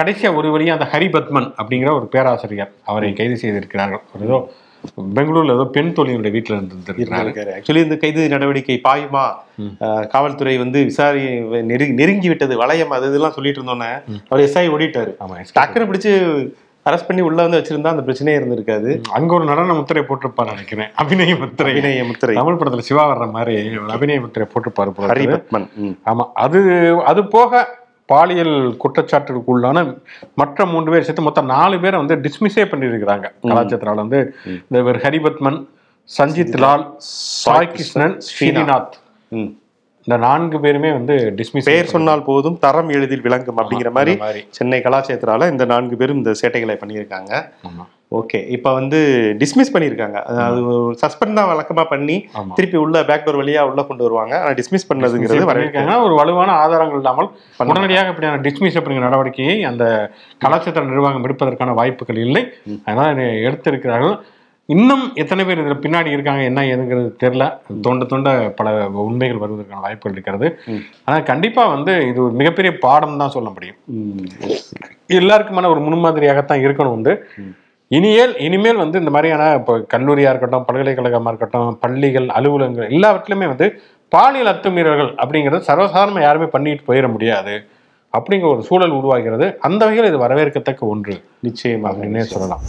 கடைசியா 0.00 0.34
ஒரு 0.34 0.48
வழியா 0.50 0.70
அந்த 0.70 0.88
ஹரிபத்மன் 0.92 1.52
அப்படிங்கிற 1.58 1.92
ஒரு 1.92 2.06
பேராசிரியர் 2.06 2.72
அவரை 2.84 3.12
கைது 3.12 3.36
செய்திருக்கிறார்கள். 3.36 4.00
ஒரு 4.14 4.24
ஏதோ 4.24 4.38
பெங்களூர்ல 5.16 5.54
ஏதோ 5.54 5.64
பெண் 5.72 5.94
தோழியினுடைய 5.96 6.32
வீட்டுல 6.34 6.56
இருந்திருக்கிறாரு. 6.56 7.52
ஆக்சுவலி 7.56 7.84
இந்த 7.84 7.96
கைது 7.96 8.28
நடவடிக்கை 8.28 8.76
பாயுமா 8.84 9.24
காவல்துறை 10.10 10.56
வந்து 10.58 10.78
விசாரி 10.84 11.24
நெருங்கி 11.70 11.94
நெருங்கி 11.94 12.28
விட்டது 12.28 12.56
வளையம் 12.56 12.94
அது 12.94 13.08
இதெல்லாம் 13.08 13.36
சொல்லிட்டு 13.38 13.60
இருந்தோன்னே 13.60 13.90
அவர் 14.28 14.44
எஸ்ஐ 14.46 14.66
ஓடிட்டாரு. 14.68 15.12
ஆமா 15.22 15.36
டக்குன்னு 15.58 15.88
பிடிச்சு 15.88 16.12
அரெஸ்ட் 16.86 17.08
பண்ணி 17.08 17.22
உள்ள 17.22 17.38
வந்து 17.42 17.58
வச்சிருந்தா 17.58 17.92
அந்த 17.94 18.02
பிரச்சனையே 18.02 18.38
இருந்திருக்காது. 18.38 18.90
அங்க 19.12 19.34
ஒரு 19.34 19.44
நடன 19.44 19.74
முத்திரை 19.74 20.02
போட்டிருப்பாரு 20.02 20.52
நினைக்கிறேன். 20.52 20.90
அபிநய 20.96 21.32
முத்திரை. 21.36 21.72
அபிநய 21.72 22.04
முத்திரை. 22.04 22.34
தமிழ் 22.34 22.58
படத்துல 22.60 22.84
சிவா 22.88 23.04
வர்ற 23.10 23.26
மாதிரி 23.30 23.54
அபிநய 23.94 24.20
முத்திரை 24.20 24.46
போட்டிருப்பாரு 24.52 24.92
ம். 25.80 25.96
ஆமா 26.06 26.26
அது 26.36 26.60
அது 27.04 27.22
போக 27.28 27.52
பாலியல் 28.10 28.56
குற்றச்சாட்டுக்குள்ளான 28.82 29.78
மற்ற 30.40 30.66
மூன்று 30.72 30.92
பேர் 30.92 31.06
சேர்த்து 31.06 31.26
மொத்தம் 31.28 31.50
நாலு 31.54 31.76
பேரை 31.84 31.96
வந்து 32.02 32.16
டிஸ்மிஸே 32.26 32.64
பண்ணியிருக்கிறாங்க. 32.72 33.26
கலாச்சாரத்தில் 33.50 34.02
வந்து 34.02 34.20
இந்த 34.62 34.78
இவர் 34.84 34.98
ஹரிபத்மன் 35.06 35.58
சஞ்சித் 36.18 36.58
லால் 36.64 36.84
சாய் 37.44 37.70
கிருஷ்ணன் 37.76 38.16
ஸ்ரீநாத். 38.28 38.96
இந்த 40.06 40.16
நான்கு 40.24 40.58
பேருமே 40.64 40.90
வந்து 40.96 41.14
டிஸ்மிஸ் 41.38 41.68
பெயர் 41.68 41.92
சொன்னால் 41.92 42.26
போதும் 42.30 42.58
தரம் 42.64 42.90
எளிதில் 42.96 43.24
விளங்கும் 43.26 43.60
அப்படிங்கிற 43.60 43.90
மாதிரி. 43.96 44.12
சென்னை 44.56 44.78
கலாச்சேத்திரால 44.84 45.48
இந்த 45.52 45.64
நான்கு 45.72 45.96
பேரும் 46.00 46.20
இந்த 46.22 46.32
சேட்டைகளை 46.40 46.76
பண்ணியிருக்காங்க. 46.82 47.32
ஓகே 48.18 48.38
இப்போ 48.56 48.70
வந்து 48.78 48.98
டிஸ்மிஸ் 49.40 49.72
பண்ணியிருக்காங்க. 49.74 50.18
அது 50.44 50.60
சஸ்பெண்ட் 51.00 51.38
தான் 51.38 51.48
வழக்கமா 51.52 51.84
பண்ணி. 51.92 52.16
திருப்பி 52.58 52.78
உள்ள 52.82 53.02
பேக் 53.08 53.24
டோர் 53.26 53.40
வழியா 53.40 53.62
உள்ள 53.70 53.82
கொண்டு 53.88 54.06
வருவாங்க. 54.06 54.34
ஆனா 54.42 54.52
டிஸ்மிஸ் 54.60 54.88
பண்ணதுங்கிறது 54.90 55.48
வரவேற்க 55.50 55.50
பண்ணியிருக்காங்க 55.50 55.96
ஒரு 56.06 56.14
வலுவான 56.20 56.54
ஆதாரங்கள் 56.62 57.02
இல்லாமல் 57.02 57.30
உடனடியாக 57.70 58.12
இப்படியான 58.14 58.40
டிஸ்மிஸ் 58.46 58.78
அப்படிங்கிற 58.80 59.06
நடவடிக்கையை 59.08 59.58
அந்த 59.72 59.84
கலாச்சார 60.44 60.86
நிர்வாகம் 60.92 61.26
எடுப்பதற்கான 61.28 61.74
வாய்ப்புகள் 61.80 62.24
இல்லை. 62.28 62.44
அதனால 62.86 63.28
எடுத்திருக்கிறார்கள். 63.48 64.16
இன்னும் 64.68 65.02
எத்தனை 65.22 65.42
பேர் 65.44 65.60
இதில் 65.62 65.82
பின்னாடி 65.82 66.14
இருக்காங்க 66.14 66.42
என்ன 66.50 66.62
ஏதுங்கிறது 66.70 67.10
தெரியல. 67.22 67.44
தோண்ட 67.84 68.04
தோண்ட 68.12 68.30
பல 68.60 68.72
உண்மைகள் 69.08 69.42
வருவதற்கான 69.42 69.82
வாய்ப்புகள் 69.84 70.14
இருக்கிறது. 70.16 70.46
ஆனால் 71.04 71.28
கண்டிப்பாக 71.30 71.72
வந்து 71.74 71.92
இது 72.08 72.18
ஒரு 72.24 72.34
மிகப்பெரிய 72.40 72.72
பாடம் 72.86 73.20
தான் 73.22 73.34
சொல்ல 73.36 73.50
முடியும். 73.50 73.78
எல்லாருக்குமான 75.20 75.70
ஒரு 75.74 75.82
முன்மாதிரியாகத்தான் 75.86 76.64
இருக்கணும் 76.66 76.96
வந்து 76.98 77.14
இனியேல் 77.90 78.34
இனிமேல் 78.46 78.82
வந்து 78.84 79.00
இந்த 79.02 79.10
மாதிரியான 79.10 79.42
இப்போ 79.58 79.74
கல்லூரியா 79.94 80.30
இருக்கட்டும் 80.32 80.66
பல்கலைக்கழகமா 80.68 81.30
இருக்கட்டும் 81.32 81.78
பள்ளிகள் 81.84 82.28
அலுவலகங்கள் 82.38 82.92
எல்லாவற்றிலுமே 82.96 83.48
வந்து 83.52 83.68
பாலியல் 84.12 84.52
அத்துமீறல்கள் 84.52 85.12
அப்படிங்கிறது 85.22 85.66
சர்வசாதாரணமா 85.70 86.22
யாருமே 86.26 86.48
பண்ணிட்டு 86.56 86.88
போயிட 86.90 87.08
முடியாது 87.08 87.54
அப்படிங்கிற 88.14 88.48
ஒரு 88.54 88.62
சூழல் 88.68 88.98
உருவாகிறது. 88.98 89.46
அந்த 89.60 89.82
வகையில் 89.84 90.10
இது 90.10 90.24
வரவேற்கத்தக்க 90.26 90.92
ஒன்று. 90.94 91.16
நிச்சயமாக. 91.40 92.24
சொல்லலாம். 92.34 92.64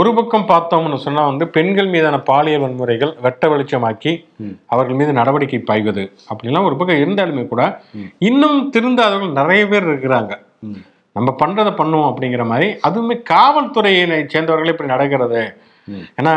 ஒரு 0.00 0.10
பக்கம் 0.14 0.46
பார்த்தோம்னு 0.50 0.98
சொன்னா 1.04 1.22
வந்து 1.30 1.44
பெண்கள் 1.56 1.88
மீதான 1.94 2.16
பாலியல் 2.28 2.62
வன்முறைகள் 2.64 3.12
வெட்ட 3.24 3.48
வெளிச்சமாக்கி 3.52 4.12
அவர்கள் 4.72 4.98
மீது 5.00 5.12
நடவடிக்கை 5.18 5.60
பாய்வது 5.70 6.04
அப்படிலாம் 6.30 6.68
ஒரு 6.68 6.76
பக்கம் 6.76 7.02
இருந்தாலுமே 7.02 7.44
கூட 7.48 7.62
இன்னும் 8.28 8.58
திருந்தாதவர்கள் 8.76 9.38
நிறைய 9.40 9.62
பேர் 9.72 9.88
இருக்கிறாங்க. 9.90 10.32
நம்ம 11.16 11.34
பண்றதை 11.42 11.72
பண்ணுவோம் 11.80 12.08
அப்படிங்கிற 12.10 12.44
மாதிரி 12.52 12.68
அதுவுமே 12.88 13.16
காவல்துறையினை 13.32 14.18
சேர்ந்தவர்களே 14.34 14.74
இப்படி 14.74 14.92
நடக்கிறது. 14.94 15.42
ஏன்னா 16.20 16.32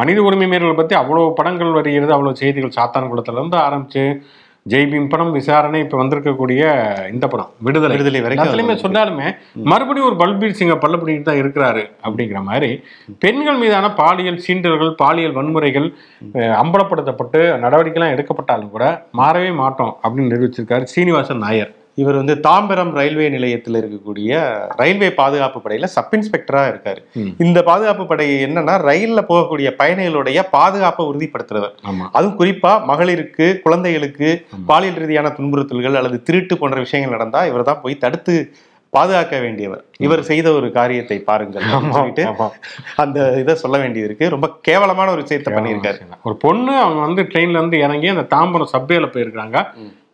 மனித 0.00 0.18
உரிமை 0.28 0.46
மீறல்களை 0.52 0.76
பத்தி 0.80 0.94
அவ்வளவு 1.00 1.34
படங்கள் 1.38 1.76
வருகிறது 1.78 2.12
அவ்வளவு 2.16 2.40
செய்திகள் 2.42 2.76
சாத்தான் 2.78 3.10
குளத்துல 3.12 3.40
இருந்து 3.40 3.58
ஆரம்பிச்சு 3.66 4.04
ஜெய்பீம் 4.66 5.08
படம் 5.08 5.32
விசாரணை 5.32 5.80
இப்ப 5.80 5.96
வந்திருக்கக்கூடிய 5.96 6.62
இந்த 7.12 7.26
படம் 7.26 7.50
விடுதலை. 7.58 7.94
விடுதலை 7.94 8.20
வரைக்கும் 8.20 8.46
எல்லாத்துலயுமே 8.46 8.76
சொன்னாலுமே 8.82 9.28
மறுபடியும் 9.64 10.08
ஒரு 10.08 10.16
பல்பீர் 10.16 10.52
சிங்க 10.52 10.76
பல்ல 10.76 11.18
தான் 11.22 11.36
இருக்கிறாரு 11.36 11.82
அப்படிங்கிற 12.04 12.42
மாதிரி 12.42 12.70
பெண்கள் 13.18 13.56
மீதான 13.56 13.92
பாலியல் 13.92 14.40
சீண்டல்கள் 14.46 14.94
பாலியல் 14.94 15.32
வன்முறைகள் 15.32 15.88
அம்பலப்படுத்தப்பட்டு 16.62 17.58
நடவடிக்கைலாம் 17.58 18.14
எடுக்கப்பட்டாலும் 18.16 18.70
கூட 18.70 19.06
மாறவே 19.12 19.52
மாட்டோம் 19.54 19.94
அப்படின்னு 20.04 20.32
நிரூபிச்சிருக்காரு 20.32 20.84
சீனிவாசன் 20.84 21.38
நாயர். 21.38 21.72
இவர் 22.00 22.18
வந்து 22.20 22.34
தாம்பரம் 22.46 22.92
ரயில்வே 22.98 23.26
நிலையத்தில் 23.34 23.78
இருக்கக்கூடிய 23.80 24.40
ரயில்வே 24.80 25.08
பாதுகாப்பு 25.20 25.58
படையில 25.64 25.88
சப் 25.94 26.14
இன்ஸ்பெக்டரா 26.18 26.62
இருக்காரு. 26.72 27.00
இந்த 27.44 27.58
பாதுகாப்பு 27.68 28.06
படை 28.06 28.26
என்னன்னா 28.46 28.74
ரயில்ல 28.88 29.22
போகக்கூடிய 29.30 29.70
பயணிகளுடைய 29.80 30.42
பாதுகாப்பை 30.56 31.06
உறுதிப்படுத்துறவர். 31.10 31.74
அதுவும் 32.16 32.38
குறிப்பா 32.40 32.72
மகளிருக்கு 32.90 33.48
குழந்தைகளுக்கு 33.66 34.30
பாலியல் 34.72 35.00
ரீதியான 35.04 35.32
துன்புறுத்தல்கள் 35.38 35.98
அல்லது 36.00 36.20
திருட்டு 36.28 36.56
போன்ற 36.58 36.78
விஷயங்கள் 36.86 37.16
நடந்தா 37.18 37.42
இவர் 37.52 37.68
தான் 37.70 37.82
போய் 37.86 38.02
தடுத்து 38.04 38.36
பாதுகாக்க 38.96 39.34
வேண்டியவர். 39.42 39.82
இவர் 40.06 40.22
செய்த 40.30 40.48
ஒரு 40.56 40.66
காரியத்தை 40.72 41.16
பாருங்கள் 41.28 41.68
சொல்லிட்டு. 41.94 42.24
அந்த 43.02 43.18
இதை 43.42 43.54
சொல்ல 43.62 43.76
வேண்டியது 43.82 44.08
இருக்கு. 44.08 44.26
ரொம்ப 44.34 44.48
கேவலமான 44.68 45.10
ஒரு 45.10 45.22
விஷயத்தை 45.24 45.52
பண்ணியிருக்காரு. 45.54 45.98
ஒரு 46.28 46.36
பொண்ணு 46.44 46.74
அவங்க 46.84 47.00
வந்து 47.06 47.22
ட்ரெயின்ல 47.32 47.60
இருந்து 47.60 47.78
இறங்கி 47.86 48.08
அந்த 48.14 48.26
தாம்பரம் 48.36 48.72
சப்வேல 48.74 49.08
போயிருக்காங்க. 49.14 49.58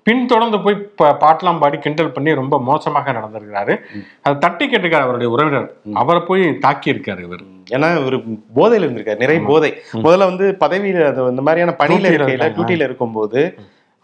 பின்தொடர்ந்து 0.09 0.61
போய் 0.61 0.75
ப- 0.97 1.17
பாட்டெல்லாம் 1.21 1.59
பாடி 1.59 1.79
கிண்டல் 1.79 2.13
பண்ணி 2.13 2.35
ரொம்ப 2.35 2.61
மோசமாக 2.61 3.13
நடந்திருக்கிறாரு. 3.13 3.77
அதை 4.23 4.39
தட்டி 4.39 4.71
கேட்டிருக்காரு 4.71 5.01
அவருடைய 5.01 5.33
உறவினர். 5.33 5.73
அவரை 5.95 6.23
போய் 6.27 6.59
தாக்கி 6.59 6.93
இருக்காரு 6.93 7.23
இவர் 7.23 7.43
ஏன்னா 7.71 7.89
ஒரு 8.05 8.17
போதையில 8.55 8.85
இருந்திருக்காரு. 8.85 9.17
நிறைய 9.17 9.43
போதை. 9.47 9.71
முதல்ல 9.93 10.29
வந்து 10.31 10.57
பதவியில 10.61 11.07
அது 11.07 11.27
இந்த 11.27 11.43
மாதிரியான 11.43 11.75
பணியில 11.79 12.09
இருக்கையில. 12.11 12.45
டியூட்டியில 12.57 12.87
இருக்கும்போது 12.89 13.41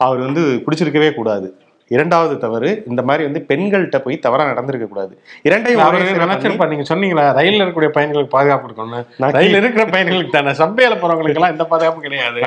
அவர் 0.01 0.19
வந்து 0.19 0.63
குடிச்சிருக்கவே 0.67 1.15
கூடாது. 1.15 1.49
இரண்டாவது 1.95 2.35
தவறு 2.45 2.71
இந்த 2.91 3.01
மாதிரி 3.09 3.23
வந்து 3.29 3.41
பெண்கள்கிட்ட 3.49 3.99
போய் 4.05 4.17
தவறா 4.27 4.45
நடந்திருக்க 4.51 4.87
கூடாது. 4.91 5.13
இரண்டையும் 5.49 6.23
நினைச்சிருப்பா 6.25 6.69
நீங்க 6.71 6.85
சொன்னீங்களா 6.91 7.25
ரயில்ல 7.39 7.61
இருக்கக்கூடிய 7.61 7.91
பயணிகளுக்கு 7.97 8.35
பாதுகாப்பு 8.37 8.69
இருக்கணும் 8.69 9.09
நான் 9.23 9.35
ரயில் 9.39 9.59
இருக்கிற 9.61 9.85
பயணிகளுக்கு 9.95 10.37
தானே 10.37 10.55
சம்பையில 10.63 10.97
போறவங்களுக்கு 11.03 11.41
எல்லாம் 11.41 11.55
எந்த 11.55 11.67
பாதுகாப்பும் 11.73 12.07
கிடையாது. 12.07 12.41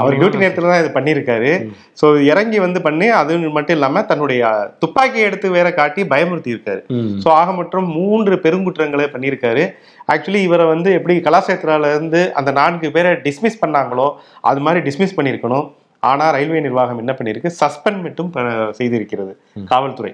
அவர் 0.00 0.18
டியூட்டி 0.20 0.42
நேரத்துல 0.44 0.70
தான் 0.72 0.82
இது 0.82 0.90
பண்ணியிருக்காரு. 0.98 1.52
ஸோ 2.00 2.08
இறங்கி 2.32 2.60
வந்து 2.66 2.82
பண்ணி 2.88 3.08
அது 3.20 3.38
மட்டும் 3.56 3.78
இல்லாம 3.78 4.02
தன்னுடைய 4.10 4.52
துப்பாக்கியை 4.84 5.26
எடுத்து 5.30 5.56
வேற 5.56 5.70
காட்டி 5.80 6.04
பயமுறுத்தி 6.12 6.54
இருக்காரு. 6.54 6.82
ஸோ 7.24 7.30
ஆக 7.40 7.52
மொத்தம் 7.60 7.88
மூன்று 7.98 8.36
பெருங்குற்றங்களை 8.44 9.08
பண்ணியிருக்காரு. 9.14 9.64
ஆக்சுவலி 10.12 10.42
இவரை 10.48 10.66
வந்து 10.74 10.90
எப்படி 10.98 11.14
கலாசேத்ரால 11.24 11.88
இருந்து 11.94 12.20
அந்த 12.40 12.50
நான்கு 12.60 12.88
பேரை 12.94 13.10
டிஸ்மிஸ் 13.26 13.60
பண்ணாங்களோ 13.64 14.08
அது 14.50 14.60
மாதிரி 14.66 14.80
டிஸ்மிஸ் 14.86 15.18
பண்ணியிருக்கணும். 15.18 15.66
ஆனா 16.02 16.30
ரயில்வே 16.30 16.60
நிர்வாகம் 16.60 17.00
என்ன 17.02 17.12
பண்ணியிருக்கு? 17.18 17.50
சஸ்பெண்ட் 17.60 18.00
மட்டும் 18.02 18.30
செய்திருக்கிறது. 18.78 19.32
காவல்துறை. 19.72 20.12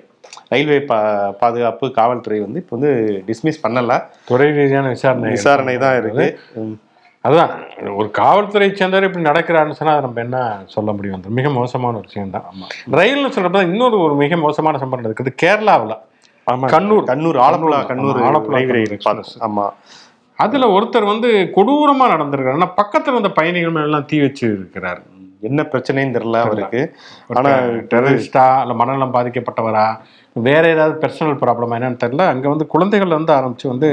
ரயில்வே 0.53 0.79
பா 0.91 0.99
பாதுகாப்பு 1.43 1.87
காவல்துறை 1.99 2.39
வந்து 2.41 2.61
இப்போ 2.63 2.77
வந்து 2.77 2.91
டிஸ்மிஸ் 3.29 3.63
பண்ணல. 3.65 3.97
துறை 4.31 4.49
ரீதியான 4.59 4.89
விசாரணை 4.89 5.31
விசாரணை 5.31 5.77
தான் 5.85 5.99
இருக்கு. 6.01 6.27
அதுதான். 7.25 7.53
ஒரு 8.01 8.09
காவல்துறை 8.21 8.69
சேர்ந்தவர் 8.71 9.07
இப்படி 9.09 9.25
நடக்கிறாருன்னு 9.29 9.79
சொன்னா 9.79 9.93
அதை 9.95 10.03
நம்ம 10.07 10.21
என்ன 10.21 10.39
சொல்ல 10.75 10.93
முடியும்? 10.93 11.19
அது 11.19 11.37
மிக 11.39 11.51
மோசமான 11.59 11.97
ஒரு 11.97 12.09
விஷயம் 12.11 12.35
தான் 12.37 12.47
ரயில்னு 13.01 13.35
சொல்றப்ப 13.37 13.63
இன்னொரு 13.71 13.99
ஒரு 14.01 14.15
மிக 14.15 14.37
மோசமான 14.37 14.79
சம்பவம் 14.83 15.07
நடக்குது. 15.07 15.33
கேரளாவுல. 15.43 15.95
கண்ணூர். 16.75 17.05
கண்ணூர் 17.11 17.39
ஆலப்புழா 17.45 17.79
கண்ணூர் 17.91 18.19
ஆலப்புழா 18.29 18.57
ரயில்வே 18.59 18.83
கண்ணூர் 18.83 19.07
பாதை. 19.07 19.23
ஆமா. 19.49 19.67
அதுல 20.39 20.67
ஒருத்தர் 20.77 21.11
வந்து 21.13 21.29
கொடூரமா 21.57 22.07
நடந்திருக்காரு 22.15 22.59
ஆனா 22.61 22.71
பக்கத்துல 22.81 23.13
வந்த 23.13 23.31
பயணிகள் 23.39 23.85
எல்லாம் 23.89 24.07
தீ 24.11 24.17
வச்சு 24.21 24.45
இருக்கிறார் 24.57 25.01
என்ன 25.45 25.63
பிரச்சனைன்னு 25.73 26.17
தெரியல 26.17 26.39
அவருக்கு. 26.45 26.83
ஆனா 27.39 27.53
டெரரிஸ்டா 27.93 28.45
இல்ல 28.63 28.75
மனநலம் 28.75 29.15
பாதிக்கப்பட்டவரா? 29.15 29.87
வேற 30.37 30.63
ஏதாவது 30.69 30.95
பர்சனல் 31.03 31.41
ப்ராப்ளமா 31.43 31.77
என்னன்னு 31.79 32.03
தெரியல. 32.05 32.27
அங்க 32.27 32.47
வந்து 32.49 32.67
குழந்தைகள்ல 32.75 33.17
இருந்து 33.17 33.37
ஆரம்பிச்சு 33.39 33.69
வந்து 33.73 33.91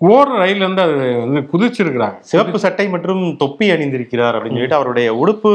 ஓடுற 0.00 0.32
ரயில்ல 0.40 0.64
இருந்து 0.64 0.82
அது 0.82 0.94
வந்து 1.24 1.40
குதிச்சிருக்கிறாங்க. 1.52 2.16
சிவப்பு 2.30 2.58
சட்டை 2.58 2.86
மற்றும் 2.88 3.24
தொப்பி 3.36 3.66
அணிந்திருக்கிறார் 3.74 4.36
அப்படின்னு 4.36 4.58
சொல்லிட்டு 4.58 4.80
அவருடைய 4.80 5.08
உடுப்பு 5.22 5.50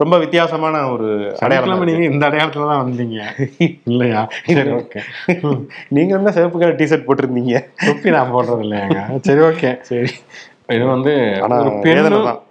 ரொம்ப 0.00 0.16
வித்தியாசமான 0.18 0.76
ஒரு 0.90 1.08
அடையாளம் 1.38 1.84
நீங்க 1.88 2.06
இந்த 2.10 2.24
அடையாளத்துல 2.28 2.68
தான் 2.70 2.82
வந்தீங்க. 2.82 3.18
இல்லையா? 3.90 4.20
சரி 4.48 4.72
ஓகே 4.72 5.00
நீங்க 5.96 6.10
என்ன 6.18 6.32
சிவப்பு 6.36 6.58
கலர் 6.58 6.80
டிஷர்ட் 6.80 7.06
போட்டிருந்தீங்க. 7.06 7.54
தொப்பி 7.86 8.14
நான் 8.16 8.32
போடுறது 8.32 8.64
இல்லையாங்க? 8.66 8.98
சரி 9.28 9.42
ஓகே 9.48 9.70
சரி. 9.82 10.10
இது 10.68 10.84
வந்து 10.86 11.12
ஒரு 11.56 11.70
பெண். 11.84 11.98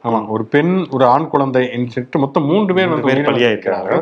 ஆமா 0.08 0.20
ஒரு 0.34 0.44
பெண் 0.46 0.74
ஒரு 0.96 1.04
ஆண் 1.06 1.32
குழந்தை 1.32 1.62
சொல்லிட்டு 1.88 2.20
மொத்தம் 2.24 2.46
மூன்று 2.50 2.74
பேர் 2.78 2.92
வந்து. 2.92 3.14
இருக்கிறாங்க. 3.48 3.96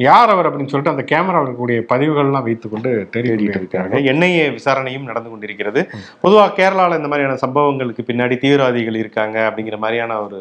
யார் 0.00 0.32
அவர் 0.32 0.46
அப்படின்னு 0.48 0.70
சொல்லிட்டு 0.70 0.92
அந்த 0.92 1.04
கேமராவில் 1.10 1.42
இருக்கக்கூடிய 1.42 1.78
பதிவுகள்லாம் 1.92 2.46
வைத்துக்கொண்டு 2.46 2.90
தேடிட்டு 3.12 3.34
இருக்காங்க 3.34 3.60
இருக்காங்க 3.60 4.00
என்ஐஏ 4.10 4.46
விசாரணையும் 4.56 5.08
நடந்து 5.10 5.30
கொண்டிருக்கிறது 5.30 5.82
பொதுவா 6.24 6.44
கேரளால 6.58 6.98
இந்த 7.00 7.10
மாதிரியான 7.12 7.38
சம்பவங்களுக்கு 7.44 8.04
பின்னாடி 8.08 8.36
தீவிரவாதிகள் 8.38 9.02
இருக்காங்க 9.02 9.36
அப்படிங்கிற 9.48 9.78
மாதிரியான 9.78 10.18
ஒரு 10.22 10.40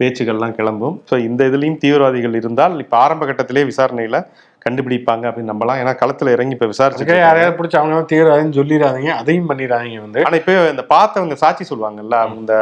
பேச்சுகள்லாம் 0.00 0.56
கிளம்பும் 0.56 0.96
ஸோ 1.10 1.14
இந்த 1.26 1.42
இதுலயும் 1.50 1.80
தீவிரவாதிகள் 1.82 2.38
இருந்தால் 2.38 2.80
இப்ப 2.80 2.96
ஆரம்ப 2.98 3.26
கட்டத்திலே 3.26 3.64
விசாரணையில 3.68 4.18
கண்டுபிடிப்பாங்க 4.66 5.24
அப்படின்னு 5.30 5.52
நம்பலாம். 5.52 5.80
ஏன்னா 5.82 5.94
களத்துல 6.02 6.34
இறங்கி 6.36 6.56
இப்ப 6.56 6.66
விசாரிச்சு 6.66 7.22
யாரையாவது 7.22 7.56
பிடிச்சி 7.58 7.78
அவங்க 7.80 7.94
தான் 7.94 8.10
தீவிரவாதின்னு 8.12 8.58
சொல்லிடாதீங்க 8.60 9.12
அதையும் 9.20 9.50
பண்ணிடாதீங்க 9.50 10.00
வந்து. 10.00 10.20
ஆனா 10.26 10.36
இப்ப 10.42 10.52
இந்த 10.74 10.84
பார்த்தவங்க 10.94 11.36
சாட்சி 11.44 11.66
சொல்லுவாங்கல்ல 11.70 12.18
அந்த 12.26 12.54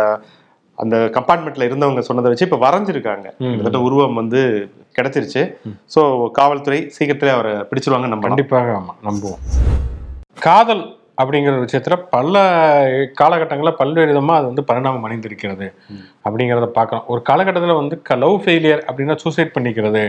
அந்த 0.79 0.97
கம்பார்ட்மெண்ட்ல 1.17 1.67
இருந்தவங்க 1.69 2.01
சொன்னதை 2.01 2.29
வச்சு 2.31 2.47
இப்ப 2.47 2.59
வரைஞ்சிருக்காங்க. 2.63 3.27
கிட்டத்தட்ட 3.41 3.81
உருவம் 3.89 4.19
வந்து 4.21 4.41
கிடைச்சிருச்சு. 4.97 5.43
சோ 5.95 6.01
காவல்துறை 6.39 6.79
சீக்கிரத்திலே 6.97 7.35
அவரை 7.37 7.53
பிடிச்சிருவாங்க 7.71 8.09
நம்ம 8.09 8.27
கண்டிப்பாக 8.29 8.73
ஆமா. 8.79 8.95
நம்புவோம். 9.09 9.43
காதல் 10.41 10.83
அப்படிங்கிற 11.19 11.55
விஷயத்துல 11.65 11.97
பல 12.11 12.37
காலகட்டங்களில் 13.21 13.79
பல்வேறு 13.81 14.11
விதமா 14.13 14.35
அது 14.39 14.47
வந்து 14.51 14.65
பரிணாமம் 14.69 15.05
அடைந்திருக்கிறது. 15.07 15.67
அப்படிங்கிறத 16.27 16.67
பார்க்கலாம் 16.79 17.05
ஒரு 17.13 17.21
காலகட்டத்தில் 17.23 17.79
வந்து 17.81 17.97
லவ் 18.23 18.37
ஃபெயிலியர் 18.43 18.83
அப்படின்னா 18.89 19.15
சூசைட் 19.23 19.53
பண்ணிக்கிறது. 19.57 20.03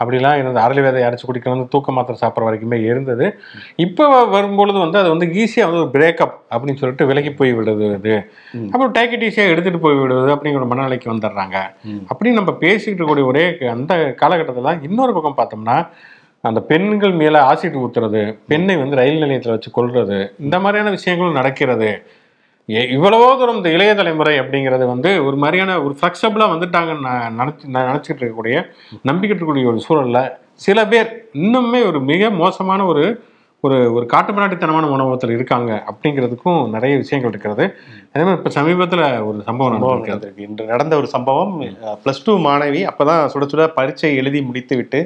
அப்படிலாம் 0.00 0.38
இருந்தது 0.40 0.60
அரளி 0.66 0.82
விதை 0.86 1.02
அரைச்சு 1.08 1.26
குடிக்கிறது 1.28 1.56
வந்து 1.56 1.72
தூக்க 1.74 1.92
மாத்திரை 1.92 2.18
சாப்பிட்ற 2.22 2.48
வரைக்குமே 2.48 2.78
இருந்தது. 2.90 3.26
இப்போ 3.86 4.24
வரும்பொழுது 4.34 4.78
வந்து 4.78 4.98
அது 4.98 5.08
வந்து 5.08 5.28
ஈஸியாக 5.42 5.68
வந்து 5.70 5.82
ஒரு 5.84 5.92
பிரேக்கப் 5.96 6.36
அப்படின்னு 6.52 6.80
சொல்லிட்டு 6.82 7.08
விலகி 7.12 7.32
போய் 7.40 7.52
விடுவது 7.52 8.14
அப்புறம் 8.72 8.94
டேக் 8.98 9.14
இட் 9.16 9.26
ஈஸியாக 9.28 9.54
எடுத்துகிட்டு 9.54 9.84
போய் 9.86 10.00
விடுவது 10.02 10.30
அப்படிங்கிற 10.34 10.66
மனநிலைக்கு 10.74 11.12
வந்துடுறாங்க. 11.14 11.56
அப்படின்னு 12.10 12.40
நம்ம 12.40 12.54
பேசிக்கிட்டு 12.64 13.00
இருக்கக்கூடிய 13.00 13.32
ஒரே 13.32 13.46
அந்த 13.76 13.94
காலகட்டத்தில் 14.22 14.86
இன்னொரு 14.88 15.12
பக்கம் 15.18 15.38
பார்த்தோம்னா 15.40 15.78
அந்த 16.44 16.60
பெண்கள் 16.70 17.14
மேலே 17.20 17.38
ஆசிட் 17.50 17.78
ஊத்துறது 17.82 18.22
பெண்ணை 18.50 18.74
வந்து 18.80 18.98
ரயில் 19.00 19.22
நிலையத்தில் 19.22 19.54
வச்சு 19.54 19.70
கொல்றது 19.76 20.18
இந்த 20.44 20.56
மாதிரியான 20.64 20.92
விஷயங்களும் 20.96 21.38
நடக்கிறது. 21.40 21.90
இவ்வளவோ 22.94 23.28
தூரம் 23.38 23.58
இந்த 23.58 23.70
இளைய 23.76 23.92
தலைமுறை 23.98 24.34
அப்படிங்கிறது 24.40 24.84
வந்து 24.86 25.10
ஒரு 25.26 25.36
மாதிரியான 25.42 25.76
ஒரு 25.84 25.94
ஃப்ளெக்சபிளாக 25.98 26.52
வந்துட்டாங்கன்னு 26.54 27.06
நான் 27.08 27.38
நினச்சி 27.40 27.72
நான் 27.74 27.88
நினச்சிக்கிட்டு 27.90 28.22
இருக்கக்கூடிய 28.22 28.56
நம்பிக்கிட்டு 29.08 29.40
இருக்கக்கூடிய 29.40 29.70
ஒரு 29.72 29.80
சூழல்ல 29.86 30.20
சில 30.66 30.78
பேர் 30.92 31.08
இன்னுமே 31.44 31.80
ஒரு 31.90 31.98
மிக 32.10 32.30
மோசமான 32.42 32.86
ஒரு 32.92 33.04
ஒரு 33.64 33.76
ஒரு 33.94 34.04
காட்டுமிராட்டித்தனமான 34.12 34.88
உணவகத்தில் 34.94 35.34
இருக்காங்க 35.36 35.70
அப்படிங்கிறதுக்கும் 35.90 36.60
நிறைய 36.74 36.94
விஷயங்கள் 37.02 37.32
இருக்கிறது. 37.32 37.64
அதே 38.12 38.22
மாதிரி 38.24 38.38
இப்போ 38.38 38.50
சமீபத்தில் 38.58 39.04
ஒரு 39.28 39.38
சம்பவம் 39.48 39.74
நடந்திருக்கு. 39.76 40.44
இன்று 40.48 40.70
நடந்த 40.72 40.96
ஒரு 40.96 41.08
சம்பவம் 41.16 41.54
பிளஸ் 42.04 42.24
டூ 42.26 42.34
மாணவி 42.46 42.82
அப்பதான் 42.90 43.22
சுட 43.34 43.46
சுட 43.52 43.66
பரீட்சை 43.78 44.10
எழுதி 44.22 44.42
முடித்து 44.48 44.76
விட்டு 44.76 45.00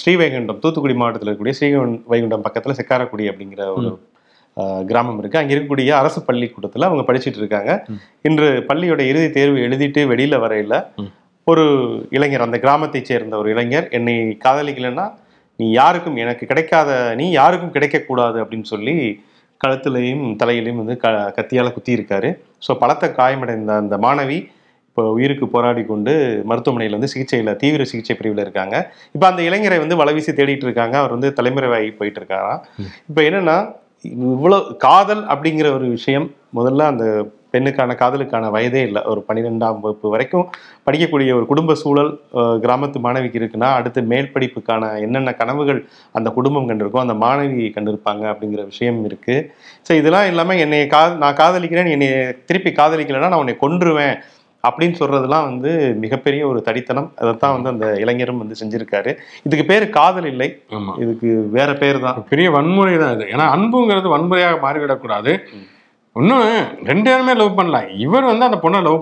ஸ்ரீவைகுண்டம் 0.00 0.60
தூத்துக்குடி 0.62 0.94
மாவட்டத்தில் 1.00 1.28
இருக்கக்கூடிய 1.28 1.56
ஸ்ரீவைகுண்டம் 1.58 2.02
வைகுண்டம் 2.12 2.44
பக்கத்துல 2.46 2.74
செக்காரக்குடி 2.78 3.24
அப்படிங்கிற 3.32 3.64
ஒரு 3.78 3.90
கிராமம் 4.88 5.18
இருக்கு. 5.20 5.40
அங்க 5.40 5.52
இருக்கக்கூடிய 5.54 5.90
அரசு 6.00 6.20
பள்ளிக்கூடத்துல 6.28 6.86
அவங்க 6.88 7.04
படிச்சிட்டு 7.08 7.40
இருக்காங்க. 7.42 7.72
இன்று 8.28 8.48
பள்ளியோட 8.70 9.02
இறுதி 9.10 9.28
தேர்வு 9.36 9.58
எழுதிட்டு 9.66 10.00
வெளியில 10.12 10.38
வரையில 10.44 10.74
ஒரு 11.46 11.64
இளைஞர் 12.16 12.46
அந்த 12.46 12.58
கிராமத்தைச் 12.64 13.08
சேர்ந்த 13.10 13.36
ஒரு 13.36 13.48
இளைஞர் 13.54 13.86
என்னை 13.98 14.14
காதலிக்கலைன்னா 14.44 15.06
நீ 15.58 15.66
யாருக்கும் 15.70 16.18
எனக்கு 16.24 16.44
கிடைக்காத 16.46 16.90
நீ 17.20 17.24
யாருக்கும் 17.30 17.74
கிடைக்கக்கூடாது 17.74 18.38
அப்படின்னு 18.42 18.68
சொல்லி 18.74 18.94
கழுத்துலையும் 19.60 20.24
தலையிலையும் 20.42 20.80
வந்து 20.82 20.94
க 21.02 21.08
கத்தியால் 21.36 21.74
குத்தி 21.74 21.96
இருக்காரு 21.96 22.30
ஸோ 22.66 22.74
பலத்த 22.78 23.10
காயமடைந்த 23.18 23.74
அந்த 23.82 23.96
மாணவி 23.96 24.38
இப்போ 24.92 25.02
உயிருக்கு 25.16 25.46
போராடி 25.52 25.82
கொண்டு 25.90 26.12
மருத்துவமனையில் 26.48 26.96
வந்து 26.96 27.12
சிகிச்சையில் 27.12 27.50
தீவிர 27.60 27.82
சிகிச்சை 27.90 28.14
பிரிவில் 28.16 28.42
இருக்காங்க. 28.46 28.76
இப்போ 29.14 29.26
அந்த 29.32 29.42
இளைஞரை 29.48 29.78
வந்து 29.82 29.96
வலைவீசி 30.00 30.32
தேடிட்டு 30.40 30.66
இருக்காங்க. 30.68 30.94
அவர் 31.02 31.14
வந்து 31.16 31.28
தலைமறைவாகி 31.38 31.92
போயிட்டு 32.00 32.20
இருக்காராம். 32.20 32.60
இப்போ 33.10 33.20
என்னன்னா 33.28 33.58
இவ்வளோ 34.30 34.58
காதல் 34.84 35.22
அப்படிங்கிற 35.32 35.68
ஒரு 35.76 35.86
விஷயம் 35.98 36.26
முதல்ல 36.58 36.86
அந்த 36.92 37.04
பெண்ணுக்கான 37.54 37.94
காதலுக்கான 38.00 38.50
வயதே 38.56 38.82
இல்லை. 38.88 39.00
ஒரு 39.12 39.20
பன்னிரெண்டாம் 39.28 39.80
வகுப்பு 39.84 40.12
வரைக்கும் 40.14 40.44
படிக்கக்கூடிய 40.86 41.30
ஒரு 41.38 41.46
குடும்ப 41.50 41.74
சூழல் 41.82 42.12
கிராமத்து 42.64 42.98
மாணவிக்கு 43.06 43.40
இருக்குன்னா 43.40 43.70
அடுத்து 43.78 44.02
மேல் 44.12 44.30
படிப்புக்கான 44.34 44.92
என்னென்ன 45.06 45.34
கனவுகள் 45.40 45.80
அந்த 46.18 46.28
குடும்பம் 46.38 46.68
கண்டிருக்கோ 46.70 47.02
அந்த 47.04 47.16
மாணவி 47.24 47.66
கண்டிருப்பாங்க 47.76 48.24
அப்படிங்கிற 48.32 48.64
விஷயம் 48.72 49.00
இருக்கு. 49.08 49.36
ஸோ 49.88 49.94
இதெல்லாம் 50.00 50.28
இல்லாமல் 50.32 50.62
என்னை 50.66 50.80
கா 50.94 51.02
நான் 51.24 51.40
காதலிக்கிறேன் 51.42 51.92
என்னை 51.96 52.10
திருப்பி 52.50 52.72
காதலிக்கலைன்னா 52.80 53.32
நான் 53.32 53.44
உன்னை 53.44 53.56
கொன்றுவேன். 53.64 54.16
அப்படின்னு 54.68 54.98
சொல்றதெல்லாம் 55.00 55.46
வந்து 55.50 55.70
மிகப்பெரிய 56.04 56.42
ஒரு 56.48 56.60
தடித்தனம். 56.68 57.08
அதைத்தான் 57.20 57.54
வந்து 57.56 57.72
அந்த 57.74 57.86
இளைஞரும் 58.04 58.42
வந்து 58.42 58.58
செஞ்சிருக்காரு. 58.60 59.12
இதுக்கு 59.46 59.66
பேர் 59.70 59.86
காதல் 59.98 60.28
இல்லை. 60.32 60.48
இதுக்கு 61.04 61.28
வேற 61.58 61.70
பேர் 61.82 62.04
தான். 62.06 62.18
பெரிய 62.32 62.50
வன்முறை 62.56 62.96
தான் 63.04 63.14
இது. 63.16 63.26
ஏன்னா 63.34 63.46
அன்புங்கிறது 63.56 64.14
வன்முறையாக 64.16 64.58
மாறிவிடக்கூடாது. 64.66 65.34
இன்னும் 66.20 66.46
ரெண்டு 66.88 67.08
பேருமே 67.10 67.34
லவ் 67.40 67.58
பண்ணலாம். 67.58 67.88
இவர் 68.06 68.30
வந்து 68.30 68.46
அந்த 68.48 68.58
பொண்ணை 68.62 68.80
லவ் 68.86 68.98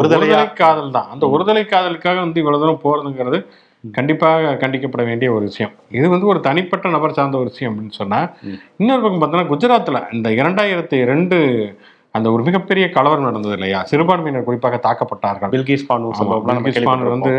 ஒருதலையா? 0.00 0.20
ஒருதலை 0.22 0.52
காதல் 0.62 0.94
தான். 0.96 1.08
அந்த 1.14 1.26
ஒருதலை 1.34 1.64
காதலுக்காக 1.66 2.18
வந்து 2.24 2.40
இவ்வளவு 2.42 2.62
தூரம் 2.62 2.84
போறதுங்கிறது 2.84 3.40
கண்டிப்பாக 3.98 4.50
கண்டிக்கப்பட 4.62 5.02
வேண்டிய 5.10 5.28
ஒரு 5.34 5.44
விஷயம். 5.50 5.72
இது 5.98 6.06
வந்து 6.14 6.26
ஒரு 6.32 6.40
தனிப்பட்ட 6.46 6.88
நபர் 6.96 7.14
சார்ந்த 7.18 7.38
ஒரு 7.38 7.48
விஷயம் 7.52 7.72
அப்படின்னு 7.72 8.00
சொன்னா 8.00 8.18
இன்னொரு 8.80 9.02
பக்கம் 9.02 9.22
பார்த்தோன்னா 9.22 9.50
குஜராத்தில் 9.52 10.06
இந்த 10.16 10.28
இரண்டாயிரத்தி 10.40 10.98
ரெண்டு 11.12 11.38
அந்த 12.16 12.28
ஒரு 12.34 12.42
மிகப்பெரிய 12.46 12.84
கலவரம் 12.94 13.26
நடந்தது 13.28 13.54
இல்லையா? 13.56 13.80
சிறுபான்மையினர் 13.90 14.46
குறிப்பாக 14.48 14.78
தாக்கப்பட்டார்கள். 14.86 15.50
பில்கிஸ் 15.52 15.86
பானு 15.90 16.08
ஆமா, 16.08 16.16
சம்பவம்லாம் 16.20 16.56
நம்ம 16.58 16.64
பில்கிஸ் 16.66 16.88
பானு 16.88 17.12
வந்து 17.14 17.34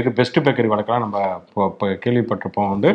இது 0.00 0.10
பெஸ்ட் 0.20 0.40
பேக்கரி 0.46 0.70
வழக்கெல்லாம் 0.72 1.04
நம்ம 1.06 1.68
கேள்விப்பட்டிருப்போம் 2.04 2.72
வந்து. 2.74 2.90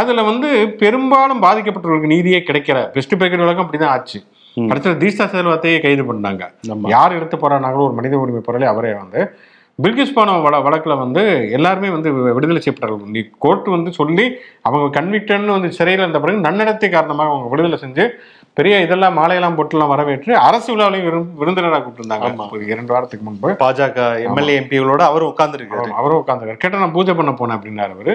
அதுல 0.00 0.24
வந்து 0.30 0.50
பெரும்பாலும் 0.82 1.44
பாதிக்கப்பட்டவர்களுக்கு 1.46 2.14
நீதியே 2.14 2.40
கிடைக்கல. 2.48 2.80
பெஸ்ட் 2.96 3.18
பேக்கரி 3.22 3.44
வழக்கம் 3.44 3.66
அப்படிதான் 3.66 3.94
ஆச்சு. 3.96 4.20
அடுத்தது 4.70 4.96
தீஸ்தா 5.02 5.26
செல்வத்தையே 5.34 5.78
கைது 5.84 6.04
பண்ணாங்க. 6.08 6.44
யார் 6.94 7.16
எடுத்து 7.18 7.36
போறாங்களோ 7.44 7.84
ஒரு 7.88 7.96
மனித 8.00 8.16
உரிமை 8.22 8.42
பொருளை 8.48 8.68
அவரே 8.72 8.94
வந்து. 9.02 9.20
பில்கிஸ் 9.78 10.14
பானோ 10.14 10.32
வழ 10.44 10.56
வழக்கில் 10.64 11.00
வந்து 11.02 11.22
எல்லாருமே 11.56 11.88
வந்து 11.96 12.08
விடுதலை 12.36 12.60
செய்யப்பட்டார்கள். 12.62 13.12
நீ 13.16 13.20
கோர்ட் 13.44 13.68
வந்து 13.74 13.90
சொல்லி 13.98 14.24
அவங்க 14.68 14.86
கன்விக்டன்னு 14.96 15.54
வந்து 15.56 15.68
சிறையில் 15.76 16.02
இருந்த 16.02 16.20
பிறகு 16.22 16.46
நன்னடத்தை 16.46 16.88
காரணமாக 16.94 17.32
அவங்க 17.32 17.50
விடுதலை 17.52 17.78
செஞ்சு 17.84 18.04
பெரிய 18.58 18.80
இதெல்லாம் 18.80 19.18
மாலையெல்லாம் 19.18 19.56
போட்டுலாம் 19.56 19.86
வரவேற்று 19.86 20.36
அரசு 20.40 20.68
விழாவிலையும் 20.72 21.26
விருந்தினராக 21.34 21.80
கூப்பிட்டுருந்தாங்க. 21.80 22.24
ஒரு 22.52 22.66
இரண்டு 22.66 22.92
வாரத்துக்கு 22.92 23.24
முன்பு. 23.24 23.48
பாஜக 23.58 23.98
எம்எல்ஏ 24.24 24.58
எம்பிகளோட 24.60 25.02
அவர்- 25.74 25.96
அவரும் 25.96 26.20
உட்காந்துருக்காரு 26.20 26.56
கேட்டால் 26.56 26.80
நான் 26.80 26.92
பூஜை 26.92 27.14
பண்ண 27.14 27.30
போனேன் 27.32 27.56
அப்படின்னாரு 27.56 27.90
அவரு. 27.90 28.14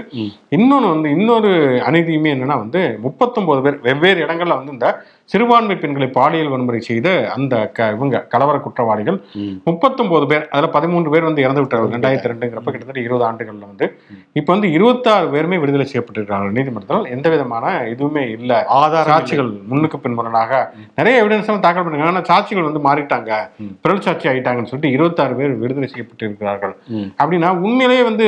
இன்னொன்று 0.50 0.89
வந்து 0.89 1.09
இன்னொரு 1.12 1.51
அநீதியுமே 1.88 2.31
என்னன்னா 2.33 2.57
வந்து 2.57 2.81
முப்பத்தொன்பது 3.01 3.62
பேர் 3.62 3.79
வெவ்வேறு 3.81 4.25
இடங்கள்ல 4.25 4.55
வந்து 4.55 4.71
இந்த 4.71 4.88
சிறுபான்மை 5.29 5.75
பெண்களை 5.75 6.07
பாலியல் 6.09 6.47
வன்முறை 6.47 6.81
செய்த 6.81 7.07
அந்த 7.33 7.67
க 7.69 7.89
இவங்க 7.91 8.19
கலவர 8.29 8.59
குற்றவாளிகள் 8.59 9.17
முப்பத்தொன்பது 9.63 10.25
பேர் 10.25 10.47
அதுல 10.50 10.67
பதிமூன்று 10.69 11.09
பேர் 11.09 11.23
வந்து 11.23 11.41
இறந்து 11.41 11.59
விட்டார்கள். 11.59 11.93
ரெண்டாயிரத்தி 11.93 12.29
ரெண்டுங்கிறப்ப 12.29 12.63
கிட்டத்தட்ட 12.65 13.00
இருபது 13.00 13.25
ஆண்டுகள்ல 13.25 13.65
வந்து 13.65 13.85
இப்போ 14.33 14.53
வந்து 14.53 14.71
இருபத்தாறு 14.71 15.27
பேருமே 15.27 15.57
விடுதலை 15.57 15.88
செய்யப்பட்டிருக்கிறார்கள் 15.88 16.51
நீதிமன்றத்தில் 16.51 17.12
எந்த 17.12 17.29
விதமான 17.29 17.63
இதுவுமே 17.89 18.29
இல்லை. 18.31 18.57
ஆதார 18.77 19.05
சாட்சிகள் 19.12 19.51
முன்னுக்கு 19.67 19.97
பின்முரணாக 20.33 20.61
நிறைய 20.95 21.23
எவிடன்ஸ் 21.23 21.45
எல்லாம் 21.45 21.59
தாக்கல் 21.59 21.83
பண்ணிருக்காங்க 21.83 22.11
ஆனா 22.11 22.21
சாட்சிகள் 22.21 22.67
வந்து 22.69 22.81
மாறிட்டாங்க. 22.81 23.31
பிறல் 23.81 24.01
சாட்சி 24.01 24.29
ஆயிட்டாங்கன்னு 24.29 24.63
சொல்லிட்டு 24.63 24.91
இருபத்தாறு 24.91 25.35
பேர் 25.35 25.51
விடுதலை 25.53 25.89
செய்யப்பட்டு 25.89 26.25
இருக்கிறார்கள் 26.25 26.73
ம். 26.89 27.09
அப்படின்னா 27.17 27.57
உண்மையிலேயே 27.59 28.03
வந்து 28.03 28.27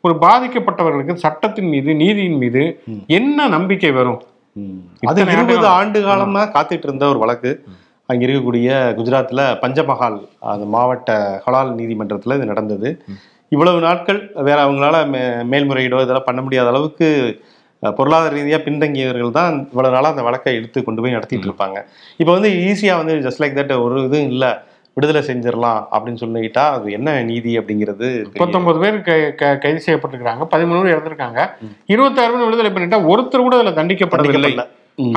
ஒரு 0.00 0.14
பாதிக்கப்பட்டவர்களுக்கு 0.20 1.14
சட்டத்தின் 1.14 1.68
மீது 1.68 1.94
நீதியின் 1.94 2.36
மீது. 2.36 2.62
என்ன 3.06 3.48
நம்பிக்கை 3.48 3.90
வரும்? 3.90 4.20
அது 5.02 5.20
இருபது. 5.32 5.66
ஆண்டு 5.68 6.02
காலமா 6.02 6.42
காத்துட்டு 6.48 6.82
இருந்த 6.82 7.06
ஒரு 7.06 7.18
வழக்கு. 7.18 7.50
அங்க 8.08 8.26
இருக்கக்கூடிய 8.26 8.68
குஜராத்ல 8.96 9.42
பஞ்சமஹால் 9.62 10.18
அந்த 10.46 10.66
மாவட்ட 10.66 11.10
ஹலால் 11.46 11.72
நீதிமன்றத்துல 11.74 12.36
இது 12.36 12.46
நடந்தது. 12.46 12.90
இவ்வளவு 13.52 13.80
நாட்கள் 13.80 14.30
வேற 14.34 14.64
அவங்களால 14.64 14.96
மே- 15.06 15.44
மேல்முறையீடோ 15.50 15.98
இதெல்லாம் 16.02 16.26
பண்ண 16.26 16.42
முடியாத 16.42 16.68
அளவுக்கு 16.68 17.08
பொருளாதார 17.98 18.34
ரீதியா 18.38 18.58
பின்தங்கியவர்கள் 18.66 19.36
தான் 19.38 19.54
இவ்வளவு 19.72 19.94
நாளா 19.94 20.12
அந்த 20.14 20.24
வழக்கை 20.28 20.54
இழுத்து 20.58 20.84
கொண்டு 20.84 21.02
போய் 21.02 21.16
நடத்திட்டு 21.16 21.48
இருப்பாங்க. 21.48 21.78
இப்போ 22.20 22.32
வந்து 22.36 22.50
ஈஸியா 22.68 22.94
வந்து 23.00 23.16
ஜஸ்ட் 23.26 23.42
லைக் 23.44 23.58
தட் 23.58 23.74
ஒரு 23.86 23.96
இதுவும் 24.06 24.30
இல்ல 24.34 24.46
விடுதலை 24.96 25.20
செஞ்சிடலாம் 25.28 25.80
அப்படின்னு 25.94 26.20
சொல்லிக்கிட்டா 26.22 26.64
அது 26.74 26.86
என்ன 26.98 27.14
நீதி 27.30 27.52
அப்படிங்கிறது 27.60 28.06
தெரியல. 28.08 28.34
முப்பத்தொன்பது 28.34 28.78
பேர் 28.82 28.98
கைது 29.62 29.80
செய்யப்பட்டிருக்காங்க 29.86 30.44
பதிமூணு 30.52 30.82
பேர் 30.84 30.94
இறந்திருக்காங்க. 30.96 31.40
இருபத்தாறு 31.94 32.32
பேர் 32.34 32.46
விடுதலை 32.48 32.70
பண்ணிட்டா 32.74 33.00
ஒருத்தர் 33.12 33.46
கூட 33.46 33.56
அதுல 33.58 33.74
தண்டிக்கப்படவில்லை. 33.80 34.52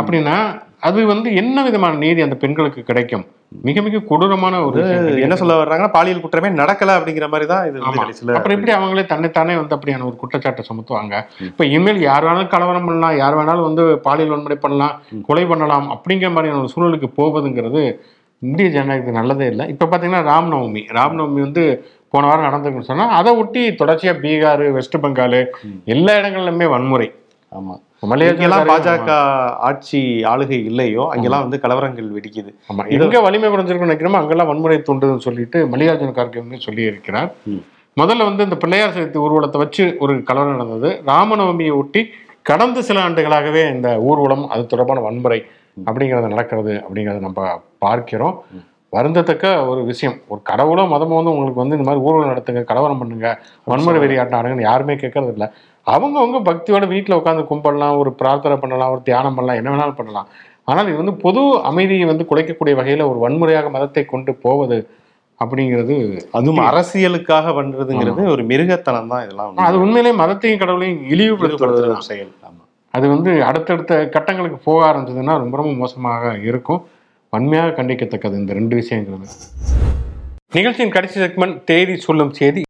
அப்படின்னா 0.01 0.37
அது 0.83 0.99
வந்து 1.05 1.35
என்ன 1.35 1.63
விதமான 1.63 1.97
நீதி 1.97 2.21
அந்த 2.21 2.35
பெண்களுக்கு 2.41 2.81
கிடைக்கும்? 2.83 3.23
மிக 3.67 3.81
மிக 3.81 4.01
கொடூரமான 4.09 4.55
ஒரு. 4.65 4.79
என்ன 5.25 5.35
சொல்ல 5.35 5.53
வர்றாங்கன்னா 5.61 5.93
பாலியல் 5.95 6.21
குற்றமே 6.23 6.49
நடக்கல 6.59 6.95
அப்படிங்கிற 6.97 7.27
மாதிரி 7.33 7.45
தான் 7.51 7.67
இது 7.69 7.79
அப்புறம் 8.37 8.55
எப்படி 8.55 8.73
அவங்களே 8.77 9.05
தன்னைத்தானே 9.11 9.55
வந்து 9.55 9.75
அப்படியான 9.77 10.05
ஒரு 10.05 10.15
குற்றச்சாட்டை 10.21 10.63
சுமத்துவாங்க? 10.69 11.15
இப்ப 11.49 11.65
இனிமேல் 11.65 12.01
யார் 12.01 12.27
வேணாலும் 12.27 12.53
கலவரம் 12.53 12.87
பண்ணலாம் 12.89 13.15
யார் 13.17 13.37
வேணாலும் 13.39 13.67
வந்து 13.69 13.85
பாலியல் 13.97 14.33
வன்முறை 14.33 14.57
பண்ணலாம் 14.57 14.95
கொலை 15.29 15.45
பண்ணலாம் 15.45 15.87
அப்படிங்கிற 15.95 16.31
மாதிரியான 16.31 16.61
ஒரு 16.61 16.73
சூழலுக்கு 16.75 17.09
போவதுங்கிறது 17.19 17.83
இந்திய 18.41 18.69
ஜனநாயகத்துக்கு 18.69 19.19
நல்லதே 19.21 19.45
இல்லை. 19.45 19.65
இப்ப 19.69 19.85
பாத்தீங்கன்னா 19.85 20.23
ராம்நவமி. 20.31 20.83
ராம்நவமி 20.99 21.41
வந்து 21.41 21.63
போன 22.09 22.27
வாரம் 22.27 22.47
நடந்திருக்குன்னு 22.47 22.91
சொன்னா 22.91 23.07
அதை 23.09 23.31
ஒட்டி 23.35 23.61
தொடர்ச்சியா 23.71 24.13
பீகார் 24.23 24.71
வெஸ்ட் 24.71 25.01
பெங்கால் 25.05 25.39
எல்லா 25.85 26.13
இடங்கள்லுமே 26.19 26.67
வன்முறை. 26.69 27.07
ஆமா. 27.51 27.75
மலையாள 27.75 27.86
எங்கெல்லாம் 28.03 28.67
பாஜக 28.69 29.11
ஆட்சி 29.67 29.99
ஆளுகை 30.31 30.59
இல்லையோ 30.69 31.03
அங்கெல்லாம் 31.13 31.45
வந்து 31.45 31.57
கலவரங்கள் 31.63 32.09
வெடிக்குது. 32.15 32.51
ஆமா 32.69 32.83
எங்க 32.97 33.21
வலிமை 33.25 33.49
குறைஞ்சிருக்குன்னு 33.49 33.89
நினைக்கிறோமோ 33.89 34.19
அங்கெல்லாம் 34.21 34.49
வன்முறை 34.51 34.77
தூண்டுதுன்னு 34.81 35.25
சொல்லிட்டு 35.25 35.59
மல்லிகார்ஜுன 35.71 36.13
கார்கே 36.13 36.43
வந்து 36.43 36.59
சொல்லி 36.65 36.83
இருக்கிறார் 36.89 37.29
ம். 37.49 37.61
முதல்ல 37.97 38.27
வந்து 38.27 38.45
இந்த 38.47 38.57
பிள்ளையார் 38.61 38.95
சதுர்த்தி 38.95 39.19
ஊர்வலத்தை 39.23 39.59
வச்சு 39.61 39.83
ஒரு 39.99 40.13
கலவரம் 40.23 40.55
நடந்தது. 40.55 40.89
ராமநவமியை 41.07 41.73
ஒட்டி 41.77 42.01
கடந்த 42.45 42.81
சில 42.83 42.97
ஆண்டுகளாகவே 43.05 43.63
இந்த 43.71 43.89
ஊர்வலம் 44.05 44.45
அது 44.49 44.63
தொடர்பான 44.67 45.01
வன்முறை 45.01 45.39
அப்படிங்கிறது 45.87 46.33
நடக்கிறது 46.33 46.73
அப்படிங்கிறத 46.83 47.21
நம்ம 47.25 47.41
பார்க்கிறோம். 47.81 48.35
வருந்தத்தக்க 48.93 49.45
ஒரு 49.69 49.81
விஷயம். 49.85 50.17
ஒரு 50.27 50.41
கடவுளோ 50.49 50.83
மதமோ 50.91 51.17
வந்து 51.17 51.33
உங்களுக்கு 51.33 51.61
வந்து 51.61 51.75
இந்த 51.77 51.87
மாதிரி 51.87 52.03
ஊர்வலம் 52.05 52.31
நடத்துங்க 52.31 52.61
கலவரம் 52.69 53.01
பண்ணுங்க 53.01 53.29
வன்முறை 53.67 53.99
வெறியாட்டம் 54.03 54.37
ஆடுங்கன்னு 54.39 54.67
யாருமே 54.67 54.95
கேட்கறது 55.01 55.33
இல்லை 55.33 55.47
அவங்கவங்க 55.95 56.39
பக்தியோட 56.49 56.85
வீட்டில் 56.93 57.17
உட்காந்து 57.19 57.43
கும்பிடலாம் 57.49 57.99
ஒரு 58.01 58.11
பிரார்த்தனை 58.19 58.55
பண்ணலாம் 58.63 58.93
ஒரு 58.95 59.01
தியானம் 59.09 59.35
பண்ணலாம் 59.37 59.59
என்ன 59.59 59.71
வேணாலும் 59.73 59.99
பண்ணலாம். 59.99 60.29
ஆனால் 60.69 60.87
இது 60.91 60.97
வந்து 61.01 61.15
பொது 61.25 61.41
அமைதியை 61.69 62.05
வந்து 62.11 62.23
குலைக்கக்கூடிய 62.29 62.75
வகையில் 62.79 63.09
ஒரு 63.11 63.19
வன்முறையாக 63.25 63.69
மதத்தை 63.75 64.03
கொண்டு 64.13 64.31
போவது 64.45 64.77
அப்படிங்கிறது 65.39 65.95
அதுவும் 66.37 66.61
அரசியலுக்காக 66.69 67.53
பண்றதுங்கிறது 67.57 68.23
ஒரு 68.33 68.43
மிருகத்தனம் 68.51 69.11
தான் 69.13 69.23
இதெல்லாம். 69.25 69.65
அது 69.69 69.81
உண்மையிலேயே 69.85 70.15
மதத்தையும் 70.23 70.61
கடவுளையும் 70.63 71.01
இழிவுபடுத்துவது 71.13 71.77
ஈடுபடுத்துற 71.77 71.95
ஒரு 71.97 72.09
செயல். 72.11 72.31
அது 72.93 73.05
வந்து 73.13 73.31
அடுத்தடுத்த 73.49 73.95
கட்டங்களுக்கு 74.15 74.59
போக 74.67 74.79
ஆரம்பிச்சதுன்னா 74.89 75.33
ரொம்ப 75.43 75.57
ரொம்ப 75.61 75.73
மோசமாக 75.83 76.31
இருக்கும். 76.49 76.81
வன்மையாக 77.33 77.75
கண்டிக்கத்தக்கது 77.79 78.41
இந்த 78.41 78.53
ரெண்டு 78.59 78.75
விஷயங்களுமே. 78.81 79.27
நிகழ்ச்சியின் 80.57 80.95
கடைசி 80.95 81.17
செக்மெண்ட் 81.25 81.57
தேதி 81.69 81.95
சொல்லும் 82.07 82.33
செய்தி 82.39 82.61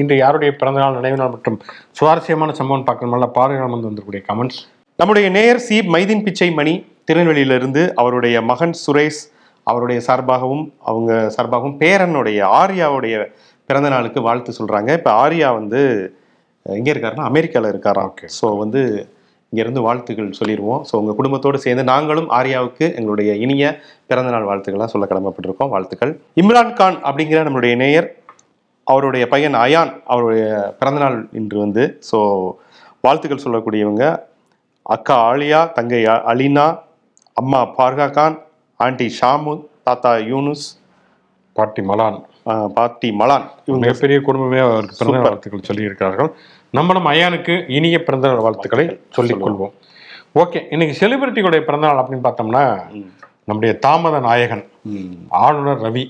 இன்று 0.00 0.16
யாருடைய 0.22 0.50
பிறந்தநாள் 0.60 0.98
நினைவு 0.98 1.18
நாள் 1.20 1.32
மற்றும் 1.34 1.58
சுவாரஸ்யமான 1.98 2.54
சம்பவம் 2.60 2.86
பார்க்கணும்ல 2.90 3.28
பார்வையாளர் 3.38 3.74
வந்து 3.74 3.88
வந்திருக்கக்கூடிய 3.88 4.24
கமெண்ட்ஸ் 4.30 4.60
நம்முடைய 4.98 5.26
நேயர் 5.36 5.64
சி. 5.66 5.76
மைதீன் 5.94 6.24
பிச்சை 6.26 6.48
மணி 6.60 6.74
திருநெல்வேலியிலிருந்து 7.08 7.82
அவருடைய 8.00 8.36
மகன் 8.50 8.76
சுரேஷ் 8.84 9.20
அவருடைய 9.66 9.98
சார்பாகவும் 10.06 10.64
அவங்க 10.90 11.12
சார்பாகவும் 11.36 11.76
பேரனுடைய 11.82 12.40
ஆர்யாவுடைய 12.62 13.14
பிறந்த 13.68 13.88
நாளுக்கு 13.94 14.20
வாழ்த்து 14.26 14.50
சொல்றாங்க. 14.58 14.90
இப்ப 14.98 15.10
ஆர்யா 15.24 15.48
வந்து 15.58 15.80
எங்க 16.66 16.88
இருக்காருன்னா 16.92 17.28
அமெரிக்கால 17.30 17.70
இருக்காராம். 17.72 18.12
ஸோ 18.38 18.46
வந்து 18.62 18.80
இங்கிருந்து 19.52 19.82
வாழ்த்துக்கள் 19.86 20.38
சொல்லிடுவோம் 20.38 20.80
ஸோ 20.88 20.94
உங்க 21.00 21.12
குடும்பத்தோடு 21.18 21.58
சேர்ந்து 21.64 21.84
நாங்களும் 21.90 22.28
ஆர்யாவுக்கு 22.38 22.86
எங்களுடைய 22.98 23.30
இனிய 23.44 23.64
பிறந்தநாள் 24.10 24.48
வாழ்த்துக்கள்லாம் 24.48 24.92
சொல்ல 24.94 25.06
கடமைப்பட்டிருக்கோம் 25.12 25.72
வாழ்த்துக்கள். 25.74 26.12
இம்ரான் 26.42 26.74
கான் 26.80 26.98
அப்படிங்கிற 27.08 27.40
நம்மளுடைய 27.46 27.76
நேயர் 27.82 28.08
அவருடைய 28.90 29.24
பையன் 29.32 29.56
அயான் 29.64 29.92
அவருடைய 30.12 30.44
பிறந்தநாள் 30.80 31.18
இன்று 31.38 31.56
வந்து 31.64 31.82
ஸோ 32.10 32.18
வாழ்த்துக்கள் 33.04 33.44
சொல்லக்கூடியவங்க. 33.44 34.04
அக்கா 34.94 35.16
ஆலியா 35.30 35.60
தங்கை 35.76 36.00
அலினா 36.32 36.66
அம்மா 37.36 37.60
பார்கா 37.78 38.06
கான் 38.16 38.36
ஆண்டி 38.80 39.08
ஷாமு 39.18 39.54
தாத்தா 39.86 40.12
யூனுஸ் 40.30 40.66
பாட்டி 41.56 41.82
மலான். 41.90 42.18
பாட்டி 42.76 43.08
மலான். 43.20 43.46
இவங்க 43.66 43.82
மிகப்பெரிய 43.84 44.18
குடும்பமே 44.26 44.60
அவருக்கு 44.66 44.98
பிறந்த. 45.00 45.22
வாழ்த்துக்கள் 45.26 45.68
சொல்லி 45.68 45.88
இருக்கிறார்கள் 45.88 46.30
நம்மளும் 46.78 47.08
ஐயானுக்கு 47.12 47.54
இனிய 47.76 47.98
பிறந்த 48.06 48.28
வாழ்த்துக்களை 48.46 48.86
சொல்லிக் 49.16 49.42
கொள்வோம் 49.44 49.74
ஓகே 50.42 50.60
இன்னைக்கு 50.74 50.94
செலிபிரிட்டிகளுடைய 51.00 51.62
பிறந்தநாள் 51.68 52.00
அப்படின்னு 52.02 52.26
பார்த்தோம்னா 52.26 52.64
நம்முடைய 53.48 53.72
தாமத 53.84 54.16
நாயகன். 54.28 54.64
ஆளுநர் 55.44 55.82
ரவி. 55.84 56.04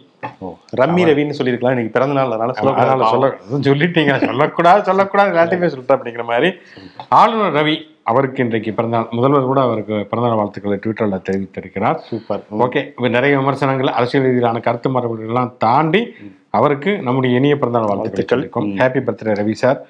ரம்மி 0.77 1.05
ரவின்னு 1.11 1.37
சொல்லியிருக்கலாம். 1.39 1.77
இன்னைக்கு 1.77 1.91
பிறந்த 1.93 2.15
நாள். 2.15 2.31
அதனால 2.31 2.53
சொல்ல 2.53 3.37
சொல்ல 3.53 3.85
சொல்லிட்டீங்க. 3.85 4.25
சொல்லக்கூடாது 4.25 4.85
சொல்லக்கூடாது. 4.85 5.33
எல்லாத்தையுமே 5.37 5.61
சொல்லிட்டேன் 5.61 5.97
அப்படிங்கிற 5.97 6.25
மாதிரி. 6.25 6.53
ஆளுநர் 7.09 7.65
ரவி 7.65 7.77
அவருக்கு 8.03 8.43
இன்றைக்கு 8.43 8.73
பிறந்தநாள் 8.73 9.07
முதல்வர் 9.11 9.43
கூட 9.43 9.61
அவருக்கு 9.61 10.07
பிறந்தநாள் 10.11 10.39
வாழ்த்துக்களை 10.39 10.79
ட்விட்டரில் 10.79 11.23
தெரிவித்திருக்கிறார். 11.31 11.95
சூப்பர். 11.95 12.43
ஓகே 12.59 13.09
நிறைய 13.09 13.39
விமர்சனங்கள் 13.39 13.87
அரசியல் 13.87 14.27
ரீதியிலான 14.27 14.61
கருத்து 14.61 14.91
மரபுகள் 14.91 15.27
எல்லாம் 15.27 15.55
தாண்டி 15.59 16.15
அவருக்கு 16.51 16.99
நம்முடைய 17.03 17.37
இனிய 17.37 17.57
பிறந்தநாள் 17.57 17.97
வாழ்த்துக்கள். 17.97 18.51
Happy 18.55 19.03
birthday 19.03 19.35
Ravi 19.41 19.53
sir. 19.53 19.87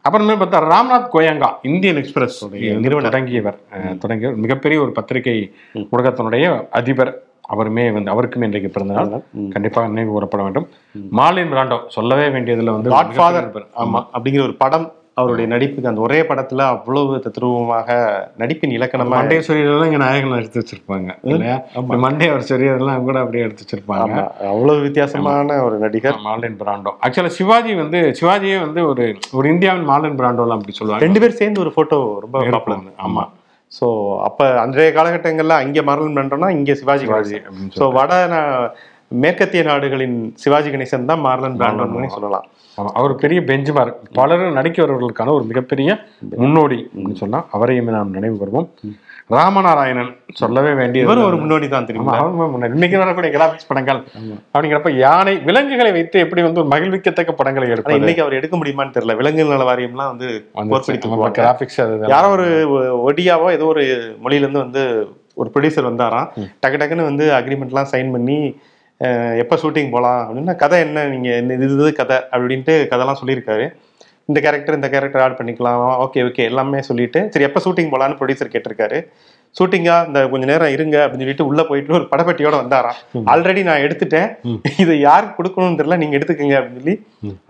அப்புறமே 0.00 0.32
பார்த்தா 0.32 0.62
ராம்நாத் 0.72 1.08
கோயங்கா 1.12 1.52
இந்தியன் 1.62 1.96
எக்ஸ்பிரஸ். 1.96 2.48
நிறுவனம் 2.50 3.02
தொடங்கியவர். 3.02 3.58
தொடங்கியவர். 3.98 4.38
மிகப்பெரிய 4.38 4.80
ஒரு 4.80 4.92
பத்திரிகை 4.92 5.54
ஊடகத்தினுடைய 5.74 6.68
அதிபர். 6.70 7.22
அவருமே 7.48 7.92
வந்து 7.92 8.12
அவருக்குமே 8.12 8.42
இன்றைக்கு 8.42 8.68
பிறந்தநாள். 8.68 9.22
கண்டிப்பாக 9.50 9.88
நினைவு 9.88 10.10
கூறப்பட 10.10 10.42
வேண்டும். 10.42 10.68
மார்லின் 11.16 11.50
பிராண்டோ 11.50 11.78
சொல்லவே 11.88 12.28
வேண்டியதுல 12.28 12.70
வந்து 12.70 12.90
காட் 12.90 13.14
ஃபாதர் 13.14 13.46
மிகப்பெரிய 13.46 13.70
ஒரு- 13.78 13.84
ஆமா. 13.84 14.06
அப்படிங்கிற 14.16 14.42
ஒரு 14.42 14.54
படம் 14.54 14.92
அவருடைய 15.16 15.56
நடிப்புக்கு 15.56 15.88
அந்த 15.88 16.00
ஒரே 16.00 16.20
படத்துல 16.20 16.58
அவ்வளவு 16.58 17.16
தத்ரூபமாக 17.16 17.88
நடிப்பின் 18.38 18.70
இலக்கணமா 18.70 19.08
மண்டே 19.08 19.42
சொரியதெல்லாம் 19.46 19.84
இங்க 19.84 19.96
நாயகன் 19.96 20.30
எடுத்து 20.30 20.62
வச்சிருப்பாங்க. 20.62 21.08
இல்லையா? 21.22 21.62
மண்டே 21.76 22.28
அவர் 22.28 22.46
சொரியதெல்லாம் 22.48 23.00
கூட 23.00 23.18
அப்படியே 23.18 23.42
எடுத்து 23.44 23.64
வச்சிருப்பாங்க. 23.64 24.30
அவ்வளவு 24.46 24.80
வித்தியாசமான 24.80 25.62
ஒரு 25.62 25.78
நடிகர். 25.78 26.14
மார்லின் 26.14 26.56
பிராண்டோ 26.64 26.90
ஆக்சுவலா 27.06 27.26
சிவாஜி 27.26 27.74
வந்து 27.74 28.14
சிவாஜியே 28.20 28.60
வந்து 28.60 28.86
ஒரு 28.86 29.16
ஒரு 29.32 29.48
இந்தியாவின் 29.48 29.88
மார்லின் 29.88 30.18
பிராண்டோலாம் 30.18 30.56
அப்படி 30.56 30.72
சொல்லுவாங்க. 30.72 31.04
ரெண்டு 31.04 31.20
பேர் 31.20 31.30
சேர்ந்து 31.30 31.60
ஒரு 31.60 31.72
போட்டோ 31.72 32.18
ரொம்ப 32.20 32.38
ஆமா. 33.06 33.28
சோ 33.74 33.86
அப்ப 34.26 34.48
அன்றைய 34.62 34.90
காலகட்டங்கள்ல 34.96 35.56
அங்க 35.62 35.82
மரலன் 35.82 36.18
பண்றோம்னா 36.18 36.50
இங்க 36.56 36.74
சிவாஜி 36.74 37.06
சிவாஜி 37.06 37.38
ஸோ 37.76 37.86
வட 37.96 38.12
மேற்கத்திய 39.22 39.62
நாடுகளின் 39.64 40.14
சிவாஜி 40.34 40.68
கணேசன் 40.70 41.10
தான் 41.10 41.22
மார்லன் 41.24 41.58
பிராண்டோன்னு 41.58 41.90
சொல்லலாம். 42.14 42.46
அவர் 42.94 43.12
பெரிய 43.16 43.40
பெஞ்ச்மார்க் 43.48 43.98
பலரும் 44.16 44.56
நடிக்கிறவர்களுக்கான 44.56 45.34
ஒரு 45.34 45.44
மிகப்பெரிய 45.50 45.90
முன்னோடி 46.36 46.78
சொன்னா 47.20 47.40
அவரையுமே 47.52 47.92
நாம் 47.96 48.14
நினைவு 48.16 48.36
கூறுவோம் 48.36 48.68
ராமநாராயணன் 49.30 50.10
சொல்லவே 50.40 50.72
வேண்டியது 50.78 51.06
இவரும் 51.06 51.26
ஒரு 51.28 51.36
முன்னோடி 51.42 51.66
தான் 51.74 51.86
தெரியுமா. 51.88 52.14
இன்னைக்கு 52.76 52.96
வரக்கூடிய 53.02 53.30
கிராபிக்ஸ் 53.36 53.68
படங்கள் 53.70 54.00
அப்படிங்கிறப்ப 54.52 54.90
யானை 55.04 55.34
விலங்குகளை 55.48 55.92
வைத்து 55.96 56.22
எப்படி 56.24 56.42
வந்து 56.46 56.60
ஒரு 56.62 56.70
மகிழ்விக்கத்தக்க 56.72 57.34
படங்களை 57.38 57.68
எடுப்பது? 57.74 58.00
இன்னைக்கு 58.02 58.24
அவர் 58.24 58.38
எடுக்க 58.40 58.56
முடியுமான்னு 58.60 58.94
தெரியல. 58.96 59.16
விலங்கு 59.20 59.46
நல 59.52 59.66
வாரியம்லாம் 59.70 60.12
வந்து 60.12 60.28
கிராபிக்ஸ் 61.40 61.80
அது 61.86 62.12
யாரோ 62.14 62.30
ஒரு 62.36 62.48
ஒடியாவோ 63.08 63.48
ஏதோ 63.56 63.68
ஒரு 63.74 63.84
மொழியில 64.26 64.46
இருந்து 64.46 64.64
வந்து 64.66 64.84
ஒரு 65.40 65.48
ப்ரொடியூசர் 65.54 65.90
வந்தாராம். 65.90 66.28
டக்கு 66.62 66.80
டக்குன்னு 66.82 67.10
வந்து 67.10 67.26
அக்ரிமெண்ட்லாம் 67.40 67.90
சைன் 67.94 68.14
பண்ணி 68.16 68.38
எப்ப 69.42 69.54
ஷூட்டிங் 69.62 69.94
போலாம் 69.94 70.20
அப்படின்னா 70.26 70.54
கதை 70.60 70.76
என்ன 70.84 71.06
நீங்க 71.14 71.30
இந்த 71.42 71.52
இது 71.58 71.74
இது 71.78 71.88
கதை 72.00 72.18
அப்படின்ட்டு 72.34 72.74
கதைலாம் 72.92 73.20
சொல்லியிருக்காரு. 73.20 73.64
இந்த 74.30 74.38
கேரக்டர் 74.44 74.76
இந்த 74.78 74.88
கேரக்டர் 74.94 75.22
ஆட் 75.24 75.38
பண்ணிக்கலாம். 75.38 75.82
ஓகே 76.04 76.20
ஓகே 76.28 76.44
எல்லாமே 76.50 76.78
சொல்லிட்டு 76.88 77.20
சரி 77.32 77.46
எப்போ 77.48 77.60
ஷூட்டிங் 77.64 77.90
போலான்னு 77.94 78.18
ப்ரொடியூசர் 78.20 78.52
கேட்டிருக்காரு. 78.54 78.98
ஷூட்டிங்கா 79.56 79.96
இந்த 80.08 80.20
கொஞ்ச 80.30 80.44
நேரம் 80.50 80.72
இருங்க 80.76 80.96
அப்படின்னு 81.04 81.24
சொல்லிட்டு 81.24 81.48
உள்ள 81.50 81.62
போயிட்டு 81.68 81.96
ஒரு 81.98 82.06
படப்பட்டியோட 82.12 82.54
வந்தாராம். 82.62 82.98
ஆல்ரெடி 83.32 83.62
நான் 83.68 83.84
எடுத்துட்டேன். 83.86 84.30
இதை 84.84 84.94
யாருக்கு 85.08 85.38
கொடுக்கணும்னு 85.38 85.78
தெரியல 85.80 85.98
நீங்க 86.02 86.16
எடுத்துக்கங்க 86.18 86.56
அப்படின்னு 86.60 86.80
சொல்லி 86.82 86.96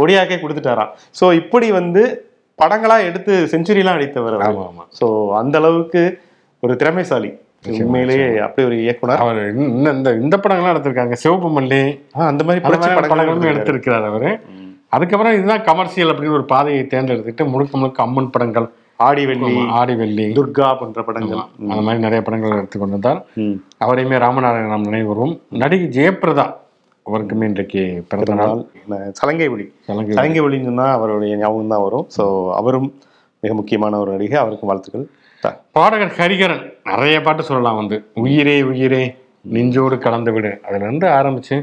ஒடியாக்கே 0.05 0.39
கொடுத்துட்டாராம். 0.43 0.91
ஸோ 1.21 1.33
இப்படி 1.43 1.69
வந்து 1.81 2.03
படங்களா 2.63 2.97
எடுத்து 3.07 3.33
செஞ்சுரிலாம் 3.53 3.97
அடித்தவர் 3.99 4.37
ஸோ 4.99 5.07
அந்த 5.41 5.57
அளவுக்கு 5.63 6.03
ஒரு 6.63 6.75
திறமைசாலி. 6.83 7.31
உண்மையிலேயே 7.83 8.27
அப்படி 8.47 8.63
ஒரு 8.69 8.77
இயக்குனர். 8.85 9.21
அவர் 9.25 9.39
இந்த 9.53 10.11
இந்த 10.25 10.37
படங்கள்லாம் 10.43 10.75
எடுத்திருக்காங்க. 10.75 11.17
சிவப்பு 11.23 11.49
மல்லி 11.57 11.81
அந்த 12.31 12.43
மாதிரி 12.49 12.63
படங்களும். 12.67 13.49
எடுத்திருக்கிறார் 13.53 14.07
அவரு. 14.11 14.31
அதுக்கப்புறம் 14.95 15.37
இதுதான் 15.37 15.67
கமர்ஷியல் 15.69 16.13
அப்படின்னு 16.13 16.39
ஒரு 16.39 16.47
பாதையை 16.55 16.83
தேர்ந்தெடுத்துட்டு 16.95 17.45
முழுக்க 17.53 17.79
முழுக்க 17.83 18.07
அம்மன் 18.07 18.33
படங்கள் 18.35 18.67
ஆடி 19.07 19.23
வெள்ளி 19.29 19.55
ஆடி 19.79 19.95
வெள்ளி 20.01 20.27
துர்கா 20.37 20.67
போன்ற 20.81 21.01
படங்கள். 21.07 21.41
அந்த 21.71 21.81
மாதிரி 21.87 22.03
நிறைய 22.05 22.21
படங்கள் 22.27 22.59
எடுத்துக்கொண்டு 22.59 22.97
வந்தார். 22.97 23.21
அவரையுமே 23.85 24.19
ராமநாராயணன் 24.25 24.73
நாம் 24.75 24.87
நினைவுறுவோம் 24.91 25.35
நடிகை 25.63 25.89
ஜெயபிரதா 25.97 26.47
அவருக்குமே 27.07 27.49
இன்றைக்கு 27.51 27.83
பிறந்த 28.11 28.35
நாள். 28.41 28.61
சலங்கை 29.21 29.49
ஒளி. 29.55 29.67
சலங்கை 30.19 30.41
ஒளின்னு 30.45 30.69
சொன்னா 30.71 30.87
அவருடைய 30.99 31.33
ஞாபகம் 31.43 31.75
தான் 31.75 31.85
வரும். 31.87 32.07
ஸோ 32.17 32.25
அவரும் 32.61 32.89
மிக 33.43 33.55
முக்கியமான 33.59 33.99
ஒரு 34.05 34.11
நடிகை. 34.15 34.39
அவருக்கும் 34.45 34.71
வாழ்த்துக்கள். 34.71 35.07
பாடகர் 35.77 36.15
ஹரிகரன் 36.19 36.63
நிறைய 36.91 37.17
பாட்டு 37.27 37.43
சொல்லலாம் 37.49 37.79
வந்து. 37.81 37.97
உயிரே 38.23 38.57
உயிரே. 38.71 39.05
நெஞ்சோடு 39.55 39.97
கலந்து 40.05 40.31
விடு. 40.35 40.51
அதுல 40.67 40.85
இருந்து 40.87 41.07
ஆரம்பிச்சு 41.17 41.57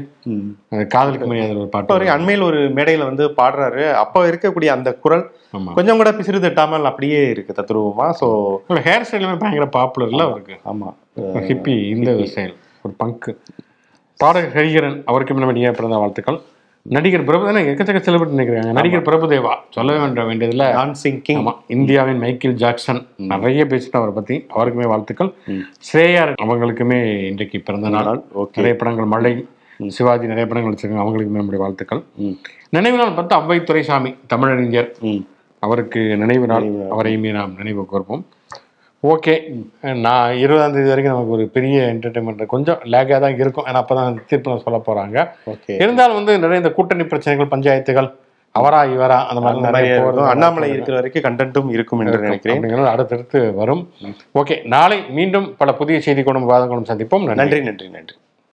காதலுக்கு 0.94 1.28
மரியாதை 1.30 1.54
ஒரு 1.62 1.70
பாட்டு 1.72 1.94
வரைக்கும் 1.94 2.16
அண்மையில் 2.16 2.46
ஒரு 2.48 2.60
மேடையில 2.76 3.08
வந்து 3.10 3.24
பாடுறாரு. 3.40 3.84
அப்போ 4.02 4.20
இருக்கக்கூடிய 4.30 4.70
அந்த 4.76 4.92
குரல் 5.04 5.24
கொஞ்சம் 5.78 6.00
கூட 6.00 6.12
பிசிறு 6.18 6.44
தட்டாமல் 6.44 6.88
அப்படியே 6.90 7.20
இருக்கு 7.32 7.58
தத்ரூபமா. 7.58 8.06
ஸோ 8.20 8.28
ஹேர் 8.88 9.06
ஸ்டைலுமே 9.08 9.36
பயங்கர 9.42 9.68
பாப்புலர்ல 9.78 10.28
அவருக்கு 10.30 10.56
ஆமா 10.72 10.90
ஹிப்பி 11.48 11.76
இந்த 11.96 12.12
ஸ்டைல் 12.32 12.54
ஒரு 12.86 12.94
பங்கு 13.02 13.32
பாடகர் 14.20 14.54
ஹரிகரன் 14.56 14.98
அவருக்கு 15.10 15.34
முன்னாடியே 15.36 15.70
பிறந்த 15.78 15.96
வாழ்த்துக்கள். 16.02 16.40
நடிகர் 16.82 17.24
பிரபுதேவா 17.24 17.60
எக்கச்சக்க 17.72 18.00
செலிபிரிட்டி 18.04 18.36
நினைக்கிறாங்க 18.38 18.72
நடிகர் 18.72 19.02
பிரபுதேவா 19.02 19.54
சொல்லவே 19.70 19.98
வேண்ட 19.98 20.22
வேண்டியதுல 20.22 20.64
டான்சிங் 20.78 21.20
கிங் 21.22 21.50
இந்தியாவின் 21.66 22.18
மைக்கேல் 22.18 22.54
ஜாக்சன் 22.54 23.06
நிறைய 23.16 23.64
பேசிட்டு 23.64 23.98
அவரை 24.00 24.14
பத்தி. 24.14 24.46
அவருக்குமே 24.54 24.86
வாழ்த்துக்கள். 24.86 25.32
ஸ்ரேயா 25.88 26.34
அவங்களுக்குமே 26.42 27.26
இன்றைக்கு 27.28 27.60
பிறந்த 27.60 27.88
நாள். 27.88 28.22
ஓகே. 28.34 28.56
நிறைய 28.56 28.76
படங்கள் 28.76 29.04
மழை 29.04 29.46
சிவாஜி 29.88 30.26
நிறைய 30.26 30.46
படங்கள் 30.46 30.72
வச்சிருக்காங்க. 30.72 31.04
அவங்களுக்குமே 31.04 31.40
நம்முடைய 31.40 31.64
வாழ்த்துக்கள். 31.64 32.02
நினைவு 32.70 32.96
நாள் 32.96 33.16
பார்த்தா 33.16 33.38
அவ்வை 33.40 33.62
துரைசாமி 33.62 34.14
தமிழறிஞர். 34.34 34.90
அவருக்கு 35.58 36.16
நினைவு 36.16 36.46
நாள். 36.46 36.66
அவரையுமே 36.96 37.30
நாம் 37.30 37.54
நினைவு 37.56 37.86
கூர்ப்போம் 37.92 38.22
ஓகே 39.02 39.34
நான் 40.06 40.36
இருபதாம் 40.42 40.74
தேதி 40.74 40.90
வரைக்கும் 40.92 41.14
நமக்கு 41.14 41.34
ஒரு 41.36 41.44
பெரிய 41.54 41.76
என்டர்டைன்மெண்ட் 41.92 42.42
கொஞ்சம் 42.52 42.82
லேக்காக 42.92 43.18
தான் 43.24 43.38
இருக்கும். 43.44 43.66
ஏன்னா 43.68 43.80
அப்போ 43.82 43.94
தான் 43.98 44.18
தீர்ப்பு 44.30 44.58
சொல்ல 44.66 44.78
போகிறாங்க 44.88 45.24
ஓகே 45.52 45.76
இருந்தாலும் 45.84 46.18
வந்து 46.20 46.34
நிறைய 46.44 46.62
இந்த 46.62 46.72
கூட்டணி 46.76 47.06
பிரச்சனைகள் 47.12 47.52
பஞ்சாயத்துகள் 47.54 48.10
அவரா 48.54 48.80
இவரா 48.94 49.18
அந்த 49.30 49.40
மாதிரி 49.42 49.66
நிறைய. 49.66 49.92
அண்ணாமலை 50.32 50.68
இருக்கிற 50.72 50.96
வரைக்கும் 50.98 51.24
கண்டென்ட்டும் 51.26 51.70
இருக்கும் 51.76 52.00
என்று 52.02 52.24
நினைக்கிறேன். 52.24 52.90
அடுத்தடுத்து 52.94 53.40
வரும். 53.60 53.82
ஓகே 54.40 54.56
நாளை 54.74 54.98
மீண்டும் 55.18 55.46
பல 55.60 55.72
புதிய 55.80 55.98
செய்தி 56.06 56.22
கொண்டும் 56.26 56.50
வாதங்களும் 56.50 56.90
சந்திப்போம் 56.90 57.24
நன்றி 57.40 57.60
நன்றி 57.68 57.88
நன்றி. 57.96 58.16